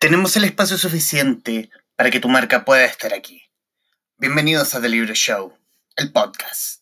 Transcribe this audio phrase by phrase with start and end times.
[0.00, 3.42] Tenemos el espacio suficiente para que tu marca pueda estar aquí.
[4.16, 5.52] Bienvenidos a The Libro Show,
[5.94, 6.80] el podcast.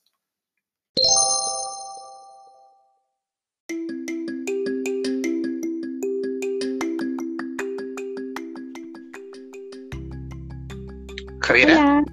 [11.40, 12.04] Javiera, Hola,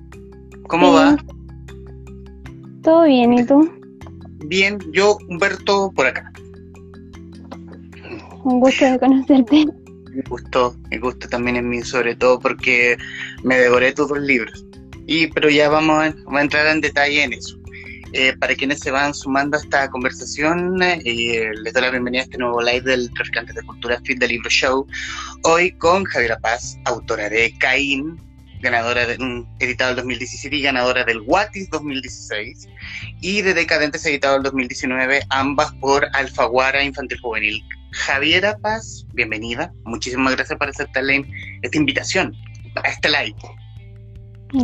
[0.68, 1.18] ¿cómo va?
[2.82, 3.32] ¿todo bien?
[3.34, 3.72] ¿Y tú?
[4.48, 6.34] Bien, yo, Humberto, por acá.
[8.44, 9.85] Un gusto de conocerte.
[10.16, 12.97] Me gustó, me gusta también en mí, sobre todo porque
[13.43, 14.65] me devoré tus dos libros.
[15.06, 17.57] Y, pero ya vamos a, vamos a entrar en detalle en eso.
[18.14, 22.23] Eh, para quienes se van sumando a esta conversación, eh, les doy la bienvenida a
[22.23, 24.87] este nuevo live del Traficante de Cultura Fit del Libro Show.
[25.43, 28.18] Hoy con Javiera Paz, autora de Caín,
[28.61, 32.70] ganadora de, mm, editado el 2017 y ganadora del Watis 2016,
[33.20, 37.64] y de Decadentes, editado el 2019, ambas por Alfaguara Infantil Juvenil.
[37.95, 39.73] Javiera Paz, bienvenida.
[39.86, 41.14] Muchísimas gracias por aceptar la
[41.62, 42.34] esta invitación
[42.76, 43.36] a este live.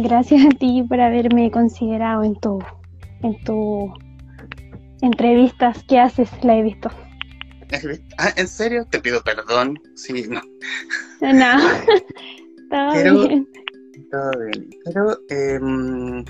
[0.04, 2.60] Gracias a ti por haberme considerado en tu,
[3.23, 3.94] en tu
[5.02, 6.90] entrevistas que haces, la he visto.
[8.18, 8.86] Ah, ¿En serio?
[8.92, 9.80] Te pido perdón.
[9.95, 10.42] Sí, no.
[11.22, 11.58] No,
[12.70, 13.48] todo Pero- bien.
[14.12, 14.70] Todo bien.
[14.84, 16.26] Pero em,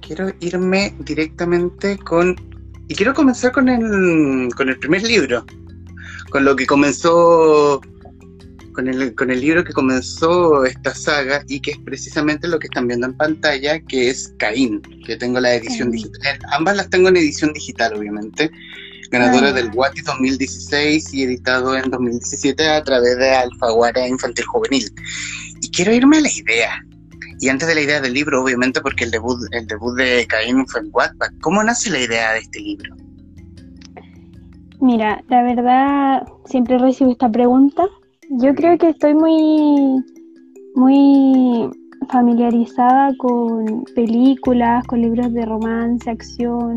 [0.00, 2.36] quiero irme directamente con...
[2.92, 5.46] Y quiero comenzar con el, con el primer libro.
[6.28, 7.80] Con lo que comenzó...
[8.74, 12.66] Con el, con el libro que comenzó esta saga y que es precisamente lo que
[12.66, 16.38] están viendo en pantalla, que es Caín, que tengo la edición digital.
[16.52, 18.50] Ambas las tengo en edición digital, obviamente.
[19.10, 24.92] Ganadora del Watis 2016 y editado en 2017 a través de Alfaguara Infantil Juvenil.
[25.62, 26.84] Y quiero irme a la idea.
[27.42, 30.64] Y antes de la idea del libro, obviamente, porque el debut, el debut de Caín
[30.68, 31.26] fue en Wattpad.
[31.40, 32.94] ¿Cómo nace la idea de este libro?
[34.80, 37.82] Mira, la verdad, siempre recibo esta pregunta.
[38.30, 40.04] Yo creo que estoy muy,
[40.76, 41.68] muy
[42.10, 46.76] familiarizada con películas, con libros de romance, acción.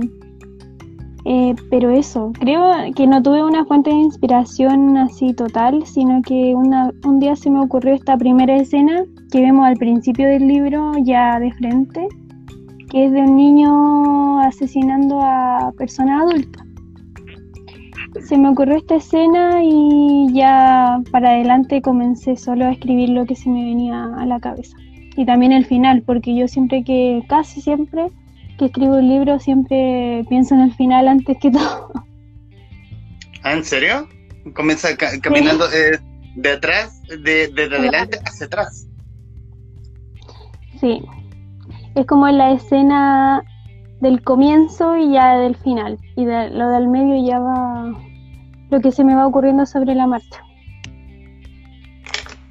[1.26, 6.56] Eh, pero eso, creo que no tuve una fuente de inspiración así total, sino que
[6.56, 10.92] una- un día se me ocurrió esta primera escena que vemos al principio del libro
[11.04, 12.08] ya de frente,
[12.90, 16.66] que es de un niño asesinando a personas adultas
[18.28, 23.36] se me ocurrió esta escena y ya para adelante comencé solo a escribir lo que
[23.36, 24.76] se me venía a la cabeza.
[25.18, 28.08] Y también el final, porque yo siempre que, casi siempre
[28.58, 31.92] que escribo un libro, siempre pienso en el final antes que todo.
[33.44, 34.08] ¿Ah, en serio?
[34.54, 36.00] Comienza ca- caminando eh,
[36.36, 38.88] de atrás, de, desde adelante hacia atrás.
[40.86, 41.02] Sí,
[41.96, 43.44] es como la escena
[44.02, 45.98] del comienzo y ya del final.
[46.16, 47.92] Y de, lo del medio ya va
[48.70, 50.44] lo que se me va ocurriendo sobre la marcha.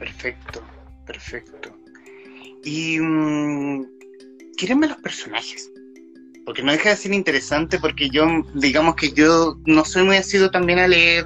[0.00, 0.62] Perfecto,
[1.06, 1.70] perfecto.
[2.64, 3.84] Y mm,
[4.56, 5.70] quírenme los personajes.
[6.44, 10.50] Porque no deja de ser interesante porque yo, digamos que yo no soy muy asiduo
[10.50, 11.24] también a leer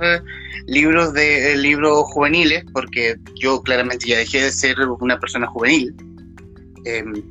[0.67, 5.95] libros de eh, libros juveniles, porque yo claramente ya dejé de ser una persona juvenil.
[6.89, 7.23] Em,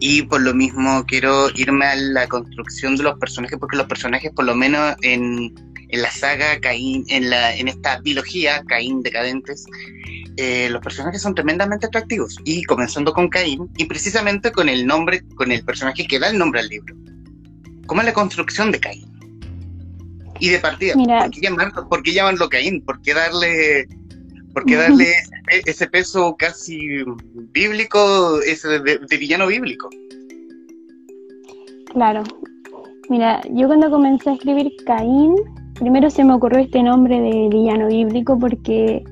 [0.00, 4.30] y por lo mismo quiero irme a la construcción de los personajes, porque los personajes,
[4.34, 5.54] por lo menos en,
[5.88, 9.64] en la saga Caín, en, la, en esta biología, Caín Decadentes,
[10.36, 12.36] eh, los personajes son tremendamente atractivos.
[12.44, 16.38] Y comenzando con Caín, y precisamente con el nombre, con el personaje que da el
[16.38, 16.94] nombre al libro.
[17.86, 19.06] ¿Cómo es la construcción de Caín?
[20.38, 21.20] Y de partida, Mira.
[21.20, 22.84] ¿por qué llamarlo, por qué llamarlo Caín?
[22.84, 23.88] ¿Por qué darle,
[24.56, 25.04] por qué darle
[25.50, 26.78] ese, ese peso casi
[27.52, 29.90] bíblico, ese de, de villano bíblico?
[31.92, 32.22] Claro.
[33.10, 35.34] Mira, yo cuando comencé a escribir Caín,
[35.74, 39.04] primero se me ocurrió este nombre de villano bíblico porque,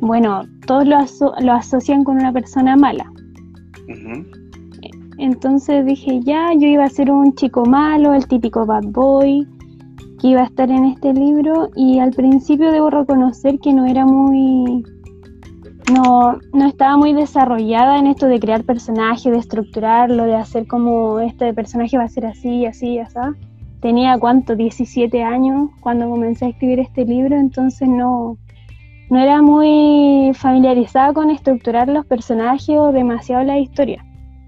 [0.00, 3.10] bueno, todos lo, aso- lo asocian con una persona mala.
[5.16, 9.48] Entonces dije, ya, yo iba a ser un chico malo, el típico bad boy,
[10.20, 14.06] que iba a estar en este libro y al principio debo reconocer que no era
[14.06, 14.84] muy...
[15.92, 21.20] No, no estaba muy desarrollada en esto de crear personajes, de estructurarlo, de hacer como
[21.20, 23.16] este personaje va a ser así, así, así.
[23.80, 28.36] Tenía cuánto, 17 años cuando comencé a escribir este libro, entonces no,
[29.10, 34.04] no era muy familiarizada con estructurar los personajes o demasiado la historia.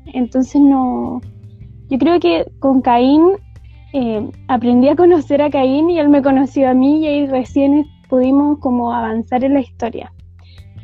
[0.07, 1.21] Entonces no,
[1.89, 3.23] yo creo que con Caín
[3.93, 7.87] eh, aprendí a conocer a Caín y él me conoció a mí y ahí recién
[8.09, 10.13] pudimos como avanzar en la historia.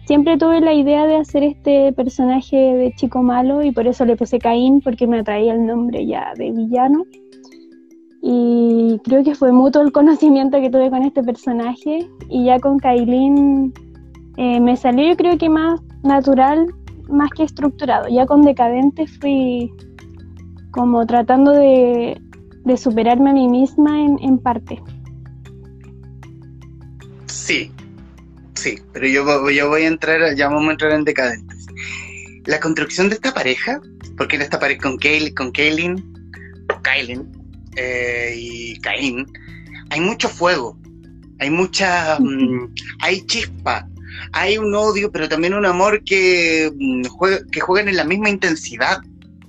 [0.07, 4.17] Siempre tuve la idea de hacer este personaje de chico malo y por eso le
[4.17, 7.05] puse Caín porque me atraía el nombre ya de villano.
[8.23, 12.79] Y creo que fue mutuo el conocimiento que tuve con este personaje y ya con
[12.79, 13.73] Kailin
[14.37, 16.67] eh, me salió yo creo que más natural,
[17.09, 18.09] más que estructurado.
[18.09, 19.71] Ya con Decadente fui
[20.71, 22.21] como tratando de,
[22.77, 24.83] superarme a mí misma en, parte.
[27.27, 27.71] Sí,
[28.55, 31.67] sí, pero yo, yo voy a entrar, ya vamos a entrar en Decadentes.
[32.47, 33.81] La construcción de esta pareja,
[34.17, 36.15] porque en esta pareja con, Kaylin, con Kaylin,
[36.83, 37.29] Kaylin
[37.77, 39.27] eh, y Caín,
[39.91, 40.79] hay mucho fuego,
[41.39, 43.89] hay mucha, mm, hay chispa,
[44.33, 47.03] hay un odio, pero también un amor que, mm,
[47.51, 48.99] que juegan en la misma intensidad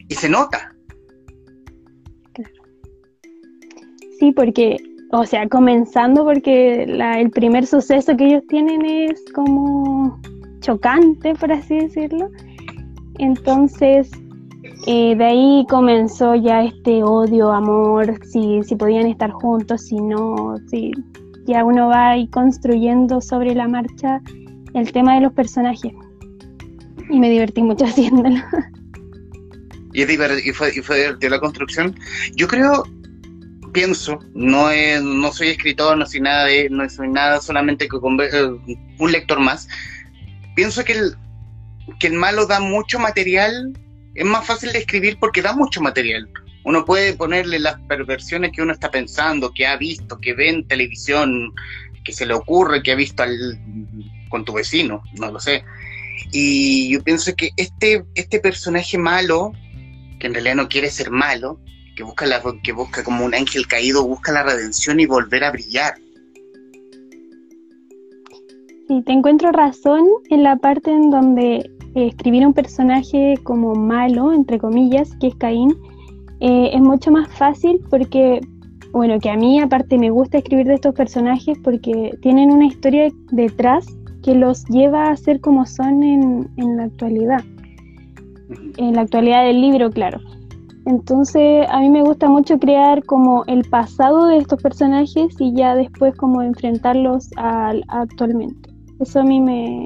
[0.08, 0.75] y se nota.
[4.20, 4.78] Sí, porque,
[5.12, 10.20] o sea, comenzando porque el primer suceso que ellos tienen es como
[10.62, 12.30] chocante, por así decirlo.
[13.18, 14.10] Entonces,
[14.88, 20.56] eh, de ahí comenzó ya este odio, amor, si, si podían estar juntos, si no,
[20.70, 20.92] si
[21.46, 24.22] ya uno va ahí construyendo sobre la marcha
[24.74, 25.94] el tema de los personajes.
[27.10, 28.38] Y me divertí mucho haciéndolo.
[29.94, 30.04] ¿Y,
[30.52, 31.96] fue, y fue la construcción?
[32.36, 32.84] Yo creo,
[33.76, 34.70] pienso, no,
[35.04, 39.42] no soy escritor, no soy nada de, no soy nada solamente que eh, un lector
[39.42, 39.68] más.
[40.56, 41.18] Pienso que el,
[42.00, 43.78] que el malo da mucho material
[44.14, 46.30] es más fácil de escribir porque da mucho material.
[46.64, 50.68] Uno puede ponerle las perversiones que uno está pensando, que ha visto, que ve en
[50.70, 51.54] televisión,
[52.06, 53.60] que se le ocurre, que ha visto al,
[54.30, 55.66] con tu vecino, no lo sé.
[56.32, 59.52] Y yo pienso que este, este personaje malo,
[60.18, 61.60] que en realidad no quiere ser malo,
[61.96, 65.52] que busca, la, que busca como un ángel caído, busca la redención y volver a
[65.52, 65.96] brillar.
[68.88, 74.60] Sí, te encuentro razón en la parte en donde escribir un personaje como malo, entre
[74.60, 75.76] comillas, que es Caín,
[76.42, 78.42] eh, es mucho más fácil porque,
[78.92, 83.10] bueno, que a mí aparte me gusta escribir de estos personajes porque tienen una historia
[83.32, 83.86] detrás
[84.22, 87.44] que los lleva a ser como son en, en la actualidad.
[88.78, 90.20] En la actualidad del libro, claro.
[90.86, 95.76] Entonces a mí me gusta mucho crear como el pasado de estos personajes y ya
[95.76, 98.70] después como enfrentarlos al, actualmente.
[99.00, 99.86] Eso a mí me,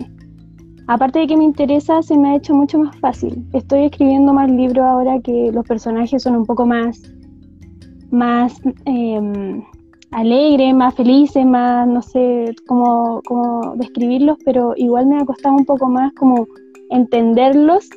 [0.89, 3.45] Aparte de que me interesa, se me ha hecho mucho más fácil.
[3.53, 6.99] Estoy escribiendo más libros ahora que los personajes son un poco más,
[8.09, 9.63] más em,
[10.09, 15.65] alegres, más felices, más, no sé cómo, cómo describirlos, pero igual me ha costado un
[15.65, 16.47] poco más como
[16.89, 17.87] entenderlos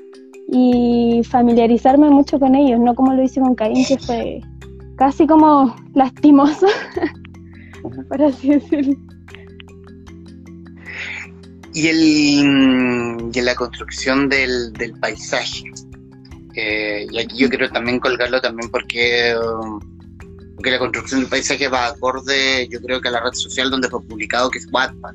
[0.55, 4.43] y familiarizarme mucho con ellos, no como lo hice con Caín, que fue
[4.97, 6.67] casi como lastimoso,
[8.09, 8.95] por así decirlo.
[11.73, 15.65] Y, el, y la construcción del, del paisaje.
[16.55, 19.35] Eh, y aquí yo quiero también colgarlo también porque,
[20.55, 23.89] porque la construcción del paisaje va acorde, yo creo que a la red social donde
[23.89, 25.15] fue publicado, que es Wattpad.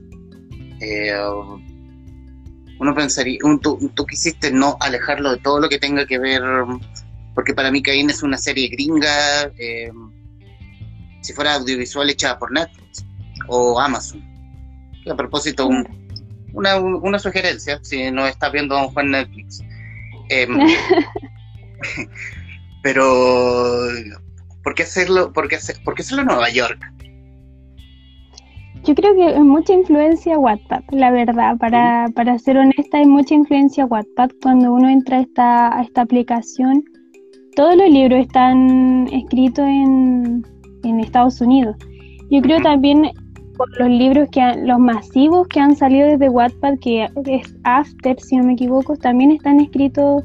[0.81, 1.13] Eh,
[2.79, 6.41] uno pensaría, tú, tú, quisiste no alejarlo de todo lo que tenga que ver,
[7.33, 9.91] porque para mí Caín es una serie gringa, eh,
[11.21, 13.05] si fuera audiovisual hecha por Netflix
[13.47, 14.23] o Amazon.
[15.09, 15.87] a propósito, un,
[16.53, 19.61] una, una sugerencia, si no estás viendo a Juan Netflix.
[20.29, 20.57] Em,
[22.83, 23.87] pero,
[24.63, 26.79] ¿por qué hacerlo, por qué, hacer, por qué hacerlo en Nueva York?
[28.83, 33.35] Yo creo que es mucha influencia Wattpad, la verdad, para, para ser honesta, hay mucha
[33.35, 36.83] influencia Wattpad cuando uno entra a esta, a esta aplicación.
[37.55, 40.45] Todos los libros están escritos en,
[40.83, 41.75] en Estados Unidos.
[42.29, 43.11] Yo creo también
[43.57, 48.37] por los libros que los masivos que han salido desde Wattpad, que es After, si
[48.37, 50.23] no me equivoco, también están escritos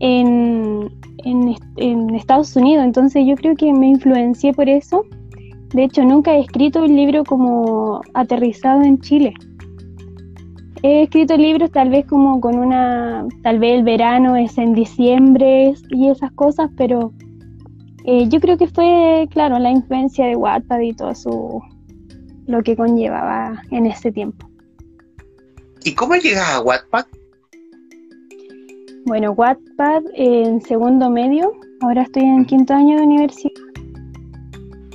[0.00, 0.90] en,
[1.24, 2.84] en, Estados Unidos.
[2.84, 5.04] Entonces yo creo que me influencié por eso.
[5.76, 9.34] De hecho, nunca he escrito un libro como aterrizado en Chile.
[10.82, 15.74] He escrito libros tal vez como con una, tal vez el verano es en diciembre
[15.90, 17.12] y esas cosas, pero
[18.06, 21.60] eh, yo creo que fue, claro, la influencia de Wattpad y todo su,
[22.46, 24.48] lo que conllevaba en ese tiempo.
[25.84, 27.04] ¿Y cómo llegas a Wattpad?
[29.04, 31.52] Bueno, Wattpad en segundo medio,
[31.82, 33.65] ahora estoy en quinto año de universidad.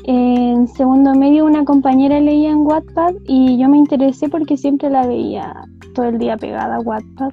[0.05, 5.05] En segundo medio una compañera leía en Wattpad y yo me interesé porque siempre la
[5.05, 5.53] veía
[5.93, 7.31] todo el día pegada a Wattpad.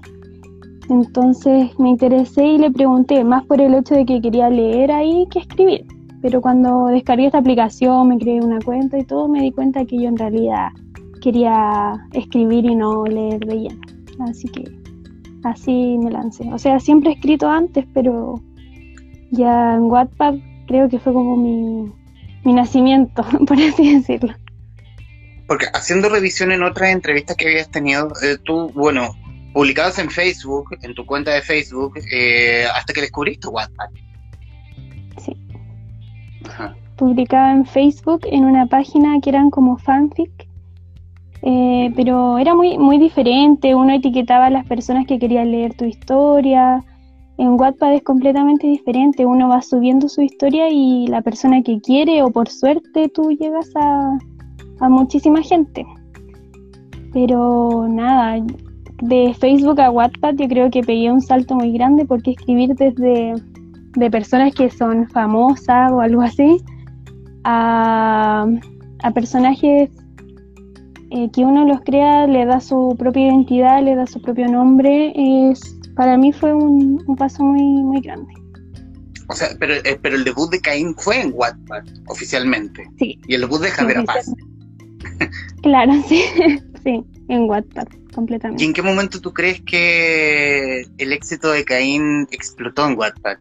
[0.90, 5.26] Entonces me interesé y le pregunté, más por el hecho de que quería leer ahí
[5.30, 5.86] que escribir.
[6.20, 9.96] Pero cuando descargué esta aplicación, me creé una cuenta y todo, me di cuenta que
[9.98, 10.68] yo en realidad
[11.22, 13.68] quería escribir y no leer de.
[14.20, 14.64] Así que
[15.44, 16.50] así me lancé.
[16.52, 18.34] O sea, siempre he escrito antes, pero
[19.30, 21.92] ya en Wattpad creo que fue como mi,
[22.48, 24.32] mi nacimiento, por así decirlo.
[25.46, 29.10] porque haciendo revisión en otras entrevistas que habías tenido, eh, tú, bueno,
[29.52, 33.90] publicabas en Facebook, en tu cuenta de Facebook, eh, hasta que descubriste WhatsApp.
[35.18, 35.36] Sí.
[36.96, 40.48] Publicaba en Facebook en una página que eran como fanfic,
[41.42, 43.74] eh, pero era muy, muy diferente.
[43.74, 46.82] Uno etiquetaba a las personas que querían leer tu historia.
[47.38, 49.24] En Wattpad es completamente diferente.
[49.24, 53.70] Uno va subiendo su historia y la persona que quiere, o por suerte, tú llegas
[53.76, 54.18] a,
[54.80, 55.86] a muchísima gente.
[57.12, 58.44] Pero nada,
[59.02, 63.34] de Facebook a Wattpad yo creo que pegué un salto muy grande porque escribir desde
[63.94, 66.58] de personas que son famosas o algo así
[67.44, 68.46] a,
[69.14, 69.90] personajes
[71.10, 75.12] eh, que uno los crea, le da su propia identidad, le da su propio nombre,
[75.16, 78.32] es para mí fue un, paso muy, muy grande.
[79.26, 82.88] O sea, pero, eh, pero el debut de Caín fue en Wattpad, oficialmente.
[83.00, 83.18] Sí.
[83.26, 84.32] Y el debut de Javier Paz.
[85.62, 86.22] Claro, sí,
[86.84, 88.62] sí, en Wattpad, completamente.
[88.62, 93.38] ¿Y en qué momento tú crees que el éxito de Caín explotó en Wattpad?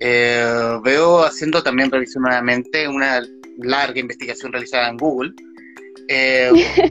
[0.00, 3.22] Eh, veo haciendo también revisión nuevamente una
[3.56, 5.32] larga investigación realizada en Google.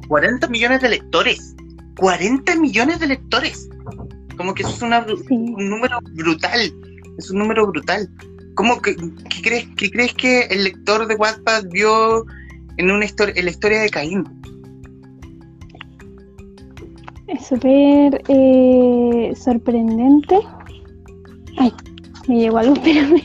[0.08, 1.56] 40 eh, millones de lectores.
[1.98, 3.70] 40 millones de lectores.
[4.38, 4.82] Como que eso es
[5.30, 6.74] un número brutal.
[7.18, 8.10] Es un número brutal.
[8.56, 8.96] ¿Cómo que,
[9.44, 12.26] crees, qué crees que el lector de Wattpad vio
[12.78, 14.24] en, una historia, en la historia de Caín?
[17.28, 20.40] Es súper eh, sorprendente.
[21.58, 21.74] Ay,
[22.28, 23.22] me llegó algo, espérame.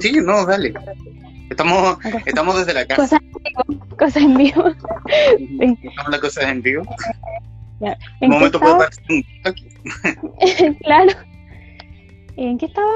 [0.00, 0.74] Sí, no, dale.
[1.50, 3.02] Estamos, estamos desde la casa.
[3.02, 3.94] Cosas en vivo.
[3.96, 4.64] Cosas en vivo.
[5.06, 6.82] Estamos las cosas en vivo.
[7.80, 9.68] Un momento parecer un aquí.
[10.84, 11.12] claro.
[12.36, 12.92] ¿En qué estaba?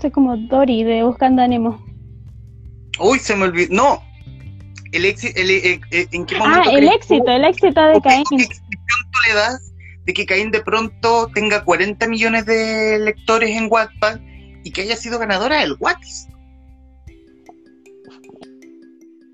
[0.00, 1.84] Soy como Dory de Buscando a Nemo.
[3.00, 3.74] Uy, se me olvidó.
[3.74, 4.02] No.
[4.92, 6.70] El éxito, ¿en qué momento?
[6.70, 8.24] Ah, el éxito, el éxito de Caín.
[8.30, 9.72] ¿Qué tú le das
[10.06, 14.20] de que Caín de pronto tenga 40 millones de lectores en Wattpad
[14.64, 16.28] y que haya sido ganadora del Wattis?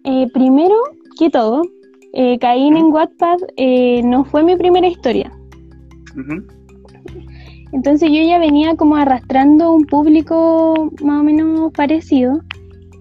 [0.05, 0.75] Eh, primero
[1.19, 1.63] que todo,
[2.15, 5.33] eh, Caín en Wattpad eh, no fue mi primera historia.
[7.73, 12.41] Entonces yo ya venía como arrastrando un público más o menos parecido.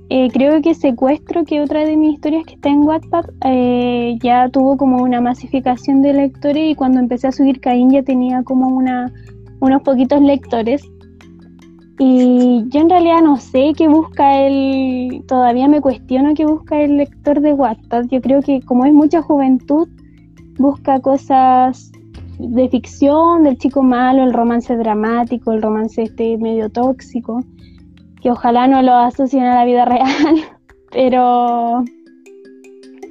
[0.10, 4.50] Eh, creo que Secuestro, que otra de mis historias que está en Wattpad, eh, ya
[4.50, 8.68] tuvo como una masificación de lectores y cuando empecé a subir Caín ya tenía como
[8.68, 9.14] una,
[9.60, 10.84] unos poquitos lectores.
[12.00, 16.98] Y yo en realidad no sé qué busca el, todavía me cuestiono qué busca el
[16.98, 18.06] lector de Wattpad.
[18.06, 19.88] Yo creo que como es mucha juventud,
[20.58, 21.92] busca cosas
[22.40, 27.40] de ficción, del chico malo, el romance dramático, el romance este medio tóxico,
[28.22, 30.38] que ojalá no lo asocien a la vida real,
[30.92, 31.84] pero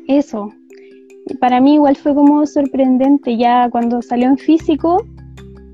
[0.09, 0.51] eso.
[1.41, 5.05] Para mí igual fue como sorprendente, ya cuando salió en físico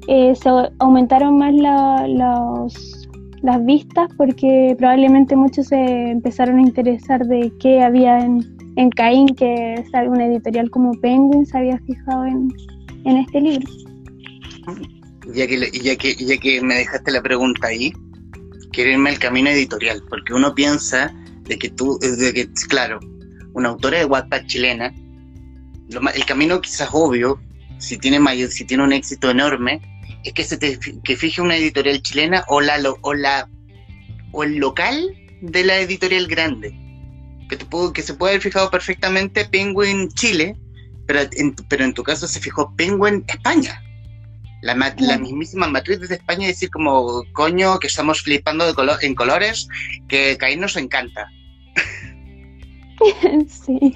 [0.08, 2.97] eh, se aumentaron más los
[3.42, 9.28] las vistas porque probablemente muchos se empezaron a interesar de qué había en, en Caín,
[9.34, 12.52] que una editorial como Penguin se había fijado en,
[13.04, 13.68] este libro.
[15.34, 17.92] Ya que, ya, que, ya que me dejaste la pregunta ahí,
[18.72, 21.14] quiero irme al camino editorial, porque uno piensa
[21.44, 23.00] de que tú, de que, claro,
[23.54, 24.94] una autora de Wattpad chilena,
[26.14, 27.40] el camino quizás obvio,
[27.78, 29.97] si tiene, mayor, si tiene un éxito enorme, es
[30.34, 33.48] que se te que fije una editorial chilena o la o la
[34.32, 36.74] o el local de la editorial grande.
[37.48, 40.54] Que te puedo, que se puede haber fijado perfectamente Penguin Chile
[41.08, 43.82] pero en, pero en tu caso se fijó Penguin España.
[44.60, 49.14] La, la mismísima matriz de España decir como coño que estamos flipando de color, en
[49.14, 49.68] colores
[50.08, 51.28] que ahí nos encanta
[53.46, 53.94] sí.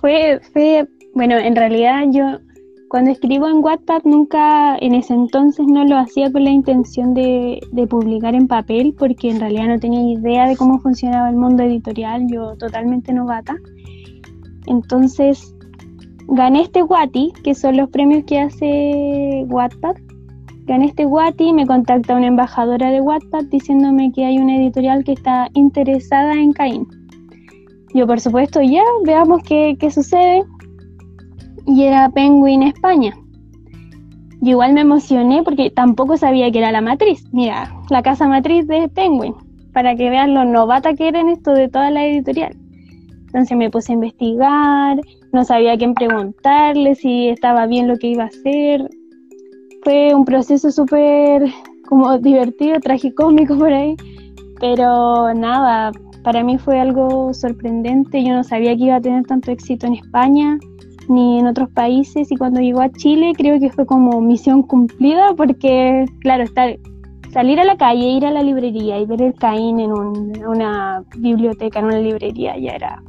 [0.00, 2.40] Fue fue bueno en realidad yo
[2.94, 7.60] cuando escribo en Wattpad nunca, en ese entonces no lo hacía con la intención de,
[7.90, 12.24] publicar en papel, porque en realidad no tenía idea de cómo funcionaba el mundo editorial,
[12.30, 13.56] yo totalmente novata.
[14.68, 15.56] Entonces
[16.28, 19.96] gané este Wati, que son los premios que hace Wattpad.
[20.66, 25.14] Gané este Wati, me contacta una embajadora de Wattpad diciéndome que hay una editorial que
[25.14, 26.86] está interesada en Caín.
[27.92, 30.44] Yo por supuesto ya, veamos qué, qué sucede
[31.66, 33.14] y era Penguin España.
[34.40, 37.24] Yo igual me emocioné porque tampoco sabía que era la matriz.
[37.32, 39.34] Mira, la casa matriz de Penguin,
[39.72, 42.54] para que vean lo novata que era en esto de toda la editorial.
[43.26, 45.00] Entonces me puse a investigar,
[45.32, 48.88] no sabía a quién preguntarle, si estaba bien lo que iba a hacer.
[49.82, 51.44] Fue un proceso súper
[51.88, 53.96] como divertido, tragicómico por ahí.
[54.60, 55.90] Pero nada,
[56.22, 58.22] para mí fue algo sorprendente.
[58.22, 60.58] Yo no sabía que iba a tener tanto éxito en España
[61.08, 65.34] ni en otros países y cuando llegó a Chile creo que fue como misión cumplida
[65.34, 66.78] porque, claro, estar,
[67.32, 71.80] salir a la calle, ir a la librería y ver el Caín en una biblioteca,
[71.80, 73.02] en una librería, ya era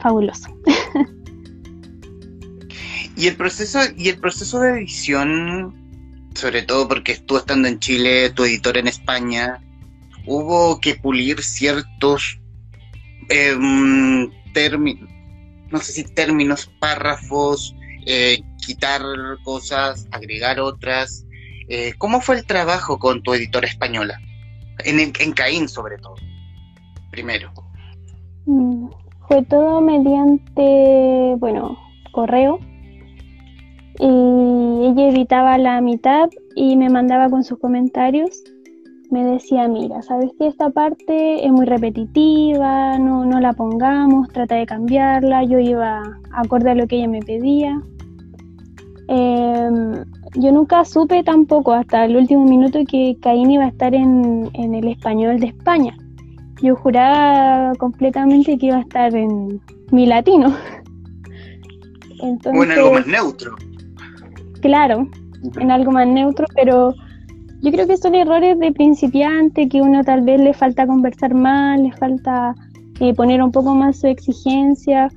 [0.00, 0.48] fabuloso.
[3.16, 5.74] y el proceso, y el proceso de edición,
[6.34, 9.62] sobre todo porque tú estando en Chile, tu editor en España,
[10.26, 12.38] hubo que pulir ciertos
[13.28, 15.08] em, términos,
[15.70, 17.74] no sé si términos, párrafos,
[18.06, 19.02] eh, quitar
[19.44, 21.26] cosas, agregar otras.
[21.68, 24.20] Eh, ¿Cómo fue el trabajo con tu editora española?
[24.84, 26.14] En, en Caín sobre todo,
[27.10, 27.52] primero.
[28.46, 28.88] Mm,
[29.26, 31.76] fue todo mediante, bueno,
[32.12, 32.60] correo.
[33.98, 38.42] Y ella editaba la mitad y me mandaba con sus comentarios
[39.10, 44.56] me decía, mira, sabes que esta parte es muy repetitiva, no, no la pongamos, trata
[44.56, 47.80] de cambiarla, yo iba acorde a lo que ella me pedía.
[49.08, 54.50] Em, yo nunca supe tampoco hasta el último minuto que Caín iba a estar en,
[54.54, 55.96] el español de España.
[56.62, 59.60] Yo juraba completamente que iba a estar en
[59.92, 60.52] mi latino.
[62.20, 63.54] o en algo más neutro.
[64.60, 65.06] Claro,
[65.60, 66.94] en algo más neutro, pero
[67.62, 71.80] yo creo que son errores de principiante que uno tal vez le falta conversar más,
[71.80, 72.54] le falta
[73.00, 75.08] eh, poner un poco más su exigencia.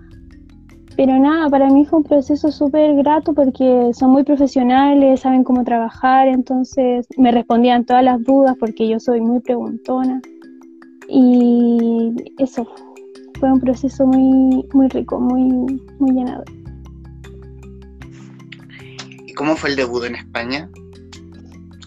[0.96, 5.64] Pero nada, para mí fue un proceso súper grato porque son muy profesionales, saben cómo
[5.64, 10.22] trabajar, entonces me respondían todas las dudas porque yo soy muy preguntona.
[11.08, 12.68] Y eso,
[13.40, 15.44] fue un proceso muy, muy rico, muy,
[16.00, 16.46] muy llenador.
[19.26, 20.70] ¿Y cómo fue el debut en España?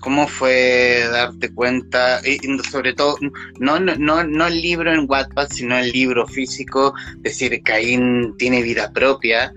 [0.03, 3.17] ¿Cómo fue darte cuenta, y sobre todo,
[3.61, 8.91] no, no, no el libro en Wattpad, sino el libro físico, decir, Caín tiene vida
[8.93, 9.55] propia,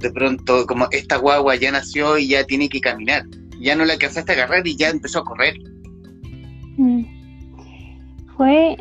[0.00, 3.24] de pronto como esta guagua ya nació y ya tiene que caminar,
[3.60, 5.54] ya no la alcanzaste a agarrar y ya empezó a correr.
[6.78, 7.04] Mm.
[8.38, 8.78] Fue,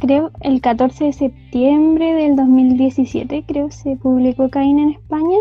[0.00, 5.36] creo, el 14 de septiembre del 2017, creo, se publicó Caín en España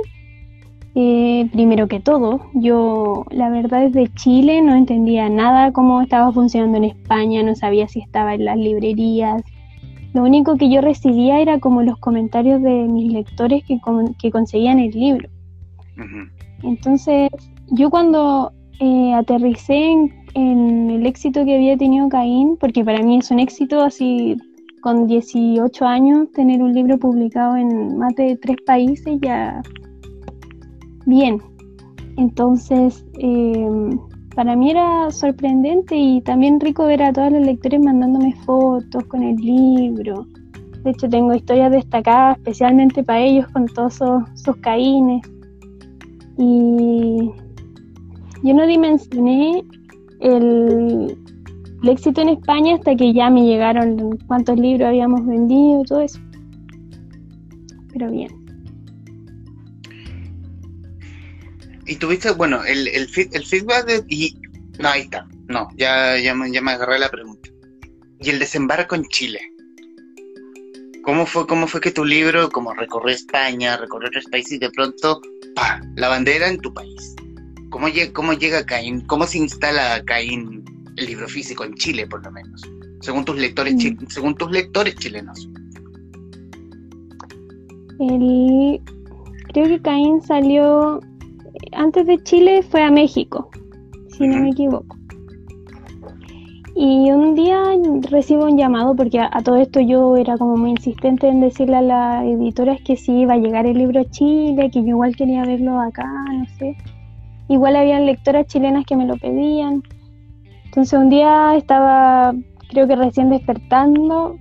[0.99, 6.77] eh, primero que todo, yo la verdad desde Chile no entendía nada cómo estaba funcionando
[6.77, 9.43] en España, no sabía si estaba en las librerías.
[10.15, 13.79] Lo único que yo recibía era como los comentarios de mis lectores que,
[14.17, 15.29] que conseguían el libro.
[16.63, 17.29] Entonces,
[17.67, 19.91] yo cuando eh, aterricé
[20.33, 24.35] en, el éxito que había tenido Caín, porque para mí es un éxito así
[24.81, 29.61] con 18 años, tener un libro publicado en más de tres países ya
[31.07, 31.41] bien.
[32.17, 33.97] Entonces, em,
[34.35, 39.23] para mí era sorprendente y también rico ver a todos los lectores mandándome fotos con
[39.23, 40.27] el libro.
[40.83, 45.21] De hecho, tengo historias destacadas especialmente para ellos con todos sus, caínes.
[46.37, 47.31] Y
[48.43, 49.63] yo no dimensioné
[50.19, 51.17] el,
[51.83, 56.19] éxito en España hasta que ya me llegaron cuántos libros habíamos vendido, todo eso.
[57.91, 58.36] Pero bien.
[61.87, 64.03] Y tuviste, bueno, el, el, el feedback de...
[64.09, 64.37] Y,
[64.79, 65.27] no, ahí está.
[65.47, 67.49] No, ya, ya, me, ya me agarré la pregunta.
[68.19, 69.39] Y el desembarco en Chile.
[71.03, 74.69] ¿Cómo fue, cómo fue que tu libro, como recorrió España, recorrió otros países y de
[74.71, 75.21] pronto,
[75.55, 77.15] pa, la bandera en tu país?
[77.69, 79.01] ¿Cómo, llega, cómo llega Caín?
[79.07, 80.65] ¿Cómo se instala Caín,
[80.97, 82.61] el libro físico, en Chile, por lo menos?
[82.99, 84.07] Según tus lectores, mm.
[84.09, 85.47] según tus lectores chilenos.
[87.99, 88.81] El,
[89.53, 90.99] creo que Caín salió
[91.73, 93.49] antes de Chile fue a México,
[94.09, 94.97] si no me equivoco.
[96.79, 97.63] Y un día
[98.11, 101.81] recibo un llamado, porque a, todo esto yo era como muy insistente en decirle a
[101.81, 105.43] la editora que sí iba a llegar el libro a Chile, que yo igual quería
[105.43, 106.77] verlo acá, no sé.
[107.49, 109.81] Igual habían lectoras chilenas que me lo pedían.
[110.65, 112.35] Entonces un día estaba,
[112.69, 114.37] creo que recién despertando,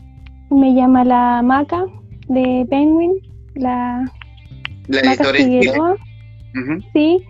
[0.51, 1.87] me llama la Maca
[2.29, 3.15] de Penguin,
[3.55, 4.05] la,
[4.89, 5.97] la Maca Figueroa.
[6.93, 7.23] Sí.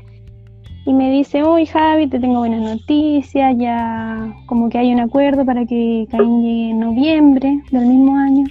[0.86, 5.44] Y me dice, hoy Javi, te tengo buenas noticias, ya como que hay un acuerdo
[5.44, 8.44] para que Caín llegue en noviembre del mismo año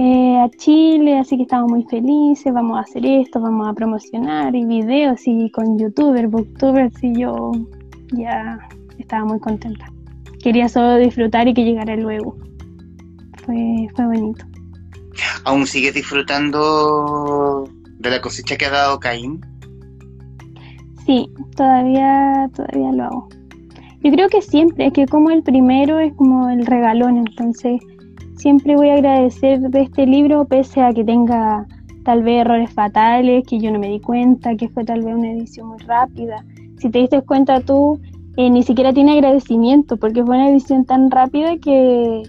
[0.00, 4.54] eh, a Chile, así que estamos muy felices, vamos a hacer esto, vamos a promocionar
[4.54, 7.50] y videos y con youtubers, booktubers y yo
[8.12, 8.60] ya
[8.96, 9.90] estaba muy contenta.
[10.40, 12.36] Quería solo disfrutar y que llegara luego.
[13.44, 14.44] Fue, fue bonito.
[15.42, 17.68] ¿Aún sigues disfrutando
[17.98, 19.40] de la cosecha que ha dado Caín?
[21.06, 23.28] Sí, todavía, todavía lo hago.
[24.02, 27.80] Yo creo que siempre, es que como el primero es como el regalón, entonces
[28.36, 31.66] siempre voy a agradecer de este libro, pese a que tenga
[32.04, 35.32] tal vez errores fatales, que yo no me di cuenta, que fue tal vez una
[35.32, 36.44] edición muy rápida.
[36.78, 38.00] Si te diste cuenta tú,
[38.36, 42.22] eh, ni siquiera tiene agradecimiento, porque fue una edición tan rápida que,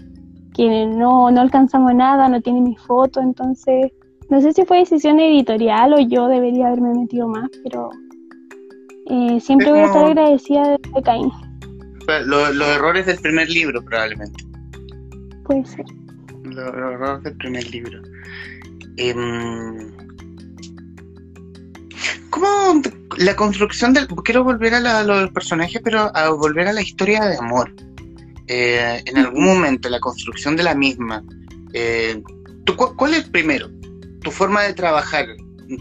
[0.52, 3.92] que no, no alcanzamos nada, no tiene mi foto, entonces
[4.30, 7.90] no sé si fue decisión editorial o yo debería haberme metido más, pero
[9.10, 11.30] eh, siempre voy a estar agradecida de Caín.
[12.26, 14.44] Los errores del primer libro, probablemente.
[15.44, 15.84] Puede ser.
[16.44, 18.00] Los errores del primer libro.
[18.96, 19.90] Em,
[22.30, 22.82] ¿Cómo
[23.18, 24.06] la construcción del...
[24.06, 27.74] Quiero volver a, los personajes, pero a volver a la historia de amor.
[28.46, 31.24] Eh, en algún momento, la construcción de la misma.
[31.72, 32.22] Eh,
[32.96, 33.68] ¿Cuál es primero?
[34.22, 35.26] Tu forma de trabajar,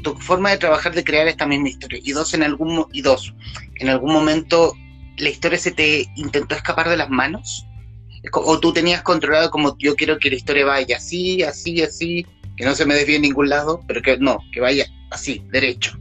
[0.04, 1.99] tu forma de trabajar de crear esta misma historia.
[2.04, 3.34] Y dos, en algún, y dos,
[3.80, 4.73] en algún momento
[5.17, 7.65] la historia se te intentó escapar de las manos.
[8.34, 12.25] O tú tenías controlado como yo quiero que la historia vaya así, así, así,
[12.58, 15.97] que no se me desvíe en ningún lado, pero que no, que vaya así, derecho.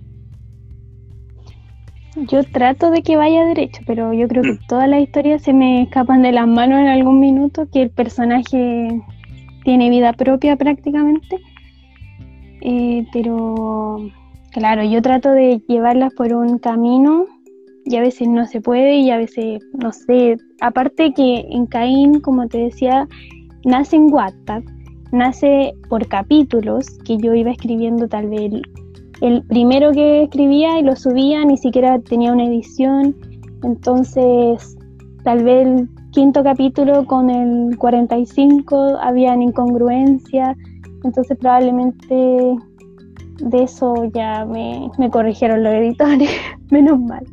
[2.26, 4.66] Yo trato de que vaya derecho, pero yo creo que mm.
[4.68, 9.00] todas las historias se me escapan de las manos en algún minuto, que el personaje
[9.62, 11.36] tiene vida propia prácticamente.
[12.60, 13.96] Eh, pero
[14.52, 17.26] claro, yo trato de llevarlas por un camino
[17.84, 20.36] y a veces no se puede y a veces no sé.
[20.60, 23.08] Aparte que en Caín, como te decía,
[23.64, 24.62] nace en Wattpad,
[25.12, 28.52] nace por capítulos que yo iba escribiendo tal vez
[29.20, 33.16] el primero que escribía y lo subía ni siquiera tenía una edición,
[33.64, 34.76] entonces
[35.24, 40.56] tal vez el quinto capítulo con el 45 habían incongruencias,
[41.04, 42.56] entonces probablemente
[43.40, 46.30] de eso ya me, corrigieron los editores,
[46.70, 47.24] menos mal.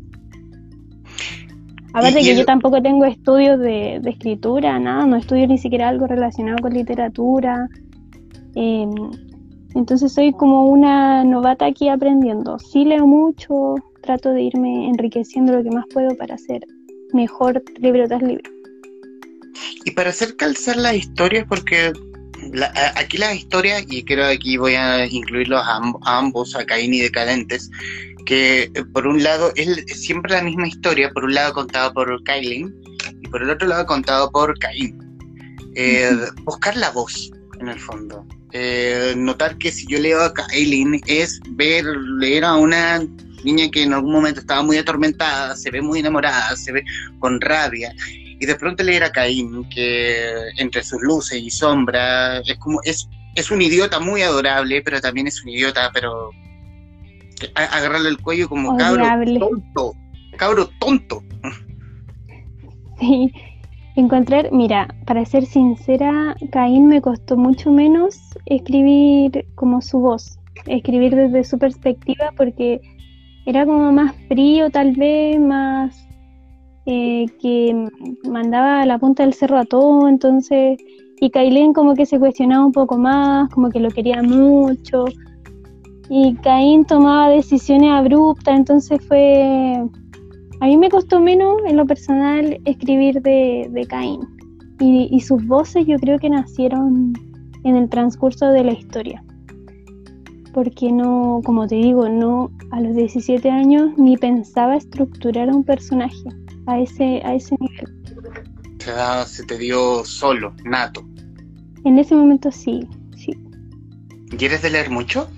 [1.94, 6.58] Aparte que yo tampoco tengo estudios de, escritura, nada, no estudio ni siquiera algo relacionado
[6.62, 7.70] con literatura.
[8.56, 8.86] Eh,
[9.76, 12.60] entonces soy como una novata aquí aprendiendo.
[12.60, 16.66] Sí leo mucho, trato de irme enriqueciendo lo que más puedo para hacer
[17.14, 18.50] mejor libro tras libro.
[19.86, 21.94] Y para hacer calzar las historias, porque
[22.96, 27.00] aquí las historias, y creo que aquí voy a incluirlos a, ambos, a Caín y
[27.00, 27.70] Decadentes,
[28.26, 32.24] que eh, por un lado es siempre la misma historia, por un lado contado por
[32.24, 32.74] Kailin
[33.22, 35.00] y por el otro lado contado por Caín.
[35.76, 36.12] Eh,
[36.44, 38.26] buscar la voz, en el fondo.
[38.52, 41.86] Eh, notar que si yo leo a Kailin es ver,
[42.20, 43.06] leer a una
[43.44, 46.84] niña que en algún momento estaba muy atormentada, se ve muy enamorada, se ve
[47.20, 47.94] con rabia,
[48.40, 53.08] y de pronto leer a Caín, que entre sus luces y sombras, es como, es,
[53.36, 56.32] es un idiota muy adorable, pero también es un idiota, pero
[57.56, 59.06] agarrarle el cuello como cabro
[59.40, 59.94] tonto,
[60.38, 61.24] cabro tonto.
[63.00, 63.32] Sí,
[63.96, 71.16] Encontrar, mira, para ser sincera, Caín me costó mucho menos escribir como su voz, escribir
[71.16, 72.82] desde su perspectiva porque
[73.46, 76.05] era como más frío tal vez, más
[76.86, 77.90] eh, que
[78.30, 80.78] mandaba a la punta del cerro a todo, entonces,
[81.20, 85.06] y Cailén como que se cuestionaba un poco más, como que lo quería mucho,
[86.10, 89.82] y Caín tomaba decisiones abruptas, entonces fue
[90.62, 94.22] a mí me costó menos en lo personal escribir de, Caín
[94.80, 97.14] y, sus voces yo creo que nacieron
[97.64, 99.24] en el transcurso de la historia.
[100.54, 105.64] Porque no, como te digo, no a los 17 años ni pensaba estructurar a un
[105.64, 106.24] personaje
[106.68, 107.86] a ese, a ese nivel.
[108.80, 111.06] Se, se te dio solo, nato.
[111.84, 113.32] En ese momento sí, sí.
[114.38, 115.30] ¿Quieres de leer mucho?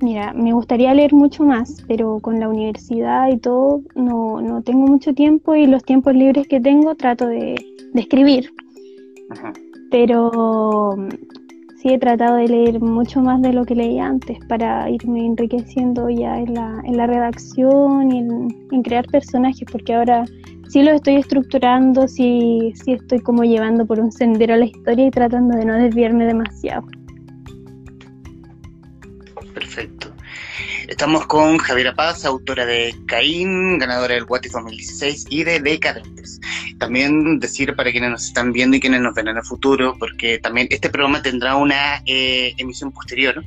[0.00, 4.86] Mira, me gustaría leer mucho más, pero con la universidad y todo no, no tengo
[4.86, 7.54] mucho tiempo y los tiempos libres que tengo trato de,
[7.94, 8.52] escribir.
[9.90, 11.08] Pero mm,
[11.84, 16.08] sí he tratado de leer mucho más de lo que leía antes para irme enriqueciendo
[16.08, 20.24] ya en la, en la redacción y en, crear personajes, porque ahora
[20.68, 25.10] sí lo estoy estructurando, sí, sí estoy como llevando por un sendero la historia y
[25.10, 26.86] tratando de no desviarme demasiado.
[29.52, 30.13] Perfecto.
[30.88, 36.40] Estamos con Javiera Paz, autora de Caín, ganadora del What 2016 y de Decadentes.
[36.78, 40.38] También decir para quienes nos están viendo y quienes nos ven en el futuro, porque
[40.38, 43.42] también este programa tendrá una eh, emisión posterior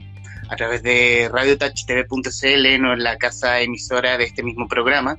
[0.49, 5.17] a través de radiotouchtv.cl, no la casa emisora de este mismo programa,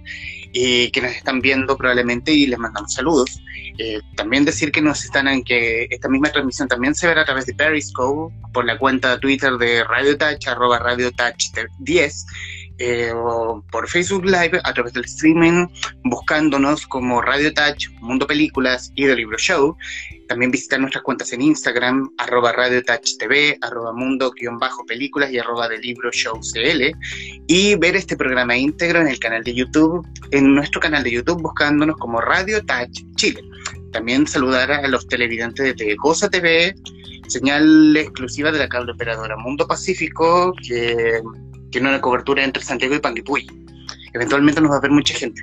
[0.52, 3.40] eh, que nos están viendo probablemente y les mandamos saludos.
[3.78, 7.24] Eh, también decir que nos están en que esta misma transmisión también se verá a
[7.24, 12.26] través de Periscope por la cuenta de Twitter de Radio Touch, arroba Radio Touch 10
[12.78, 13.12] eh,
[13.72, 15.66] por Facebook Live a través del streaming,
[16.04, 19.76] buscándonos como Radio Touch, Mundo Películas y The Libro Show.
[20.28, 25.78] También visitar nuestras cuentas en Instagram, arroba Radio Touch TV, arroba Mundo-Películas y arroba The
[25.78, 26.92] Libro Show CL.
[27.46, 31.42] Y ver este programa íntegro en el canal de YouTube, en nuestro canal de YouTube,
[31.42, 33.42] buscándonos como Radio Touch Chile.
[33.92, 36.74] También saludar a los televidentes de Tegosa TV,
[37.26, 41.22] señal exclusiva de la cable operadora Mundo Pacífico, que
[41.70, 43.46] tiene una cobertura entre Santiago y Panguipulli.
[44.12, 45.42] Eventualmente nos va a ver mucha gente.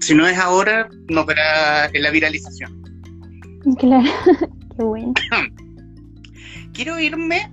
[0.00, 2.80] Si no es ahora, nos verá en la viralización.
[3.78, 4.10] Claro,
[4.76, 5.14] qué bueno.
[6.72, 7.48] quiero irme,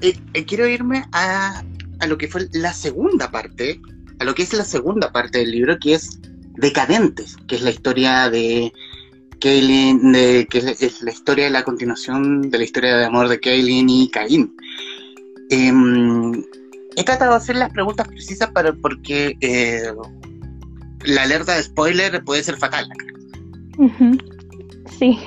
[0.00, 1.64] eh, eh, quiero irme a,
[1.98, 3.80] a lo que fue la segunda parte,
[4.20, 6.20] a lo que es la segunda parte del libro, que es
[6.54, 8.72] Decadentes, que es la historia de
[9.40, 13.40] Kaylin, de, que es, la historia de la continuación de la historia de amor de
[13.40, 14.54] Kaylin y Caín.
[15.50, 16.32] Em,
[16.96, 19.92] he tratado de hacer las preguntas precisas para porque eh,
[21.04, 22.88] la alerta de spoiler puede ser fatal.
[24.98, 25.18] Sí.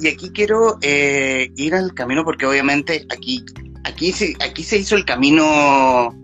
[0.00, 3.44] Y aquí, quiero eh, ir al camino porque obviamente aquí,
[3.84, 6.14] aquí, se, aquí se hizo el camino,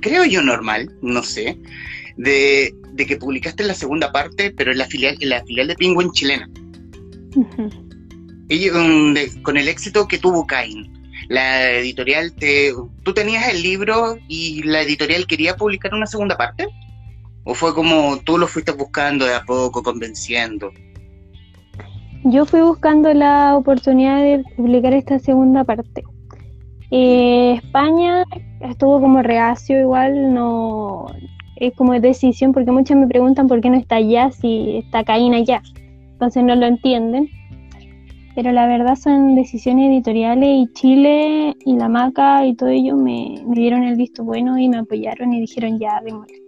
[0.00, 1.58] creo yo, normal, no sé,
[2.16, 5.76] de de que publicaste la segunda parte, pero en la filial, en la filial de
[5.76, 6.48] Penguin chilena.
[9.42, 10.92] con, el éxito que tuvo Cain,
[11.28, 16.66] la editorial te, ¿tú tenías el libro y la editorial quería publicar una segunda parte?
[17.44, 20.70] ¿O fue como tú lo fuiste buscando de a poco, convenciendo?
[22.24, 26.04] Yo fui buscando la oportunidad de publicar esta segunda parte.
[26.90, 28.24] Eh, España
[28.60, 31.06] estuvo como reacio igual, no,
[31.56, 35.34] es como decisión, porque muchas me preguntan por qué no está allá si está Caín
[35.34, 35.62] allá.
[36.12, 37.28] Entonces no lo entienden.
[38.34, 43.42] Pero la verdad son decisiones editoriales y Chile y la Maca y todo ello me,
[43.48, 46.42] dieron el visto bueno y me apoyaron y dijeron ya, démosle.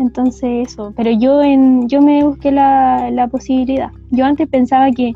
[0.00, 3.90] Entonces eso, pero yo en yo me busqué la, la posibilidad.
[4.10, 5.14] Yo antes pensaba que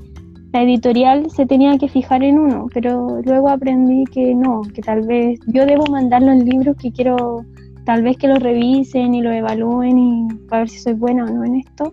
[0.52, 5.06] la editorial se tenía que fijar en uno, pero luego aprendí que no, que tal
[5.06, 7.44] vez yo debo mandar los libros que quiero
[7.84, 11.28] tal vez que lo revisen y lo evalúen y para ver si soy buena o
[11.28, 11.92] no en esto.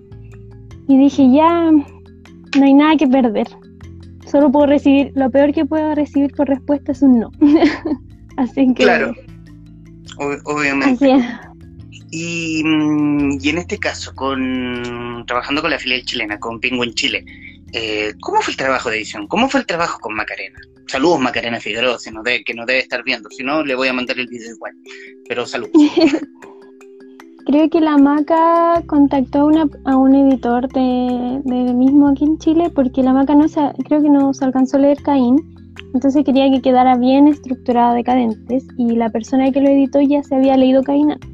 [0.88, 1.72] Y dije, ya
[2.58, 3.48] no hay nada que perder.
[4.26, 7.32] Solo puedo recibir, lo peor que puedo recibir por respuesta es un no.
[8.38, 8.84] Así que...
[8.84, 9.14] Claro,
[10.18, 10.98] obviamente.
[12.12, 17.26] Y, mm, y, en este caso, con trabajando con la filial chilena, con Penguin Chile,
[17.74, 19.28] eh, ¿cómo fue el trabajo de edición?
[19.28, 20.60] ¿Cómo fue el trabajo con Macarena?
[20.88, 23.94] Saludos Macarena Figueroa, si no que nos debe estar viendo, si no le voy a
[23.94, 24.74] mandar el video igual,
[25.28, 25.72] pero saludos.
[27.46, 31.42] Creo que la Maca contactó a, una, a un editor de,
[31.76, 34.80] mismo aquí en Chile porque la Maca no se, creo que no se alcanzó a
[34.82, 35.38] leer Caín,
[35.94, 40.36] entonces quería que quedara bien estructurada Decadentes y la persona que lo editó ya se
[40.36, 41.30] había leído Caín antes.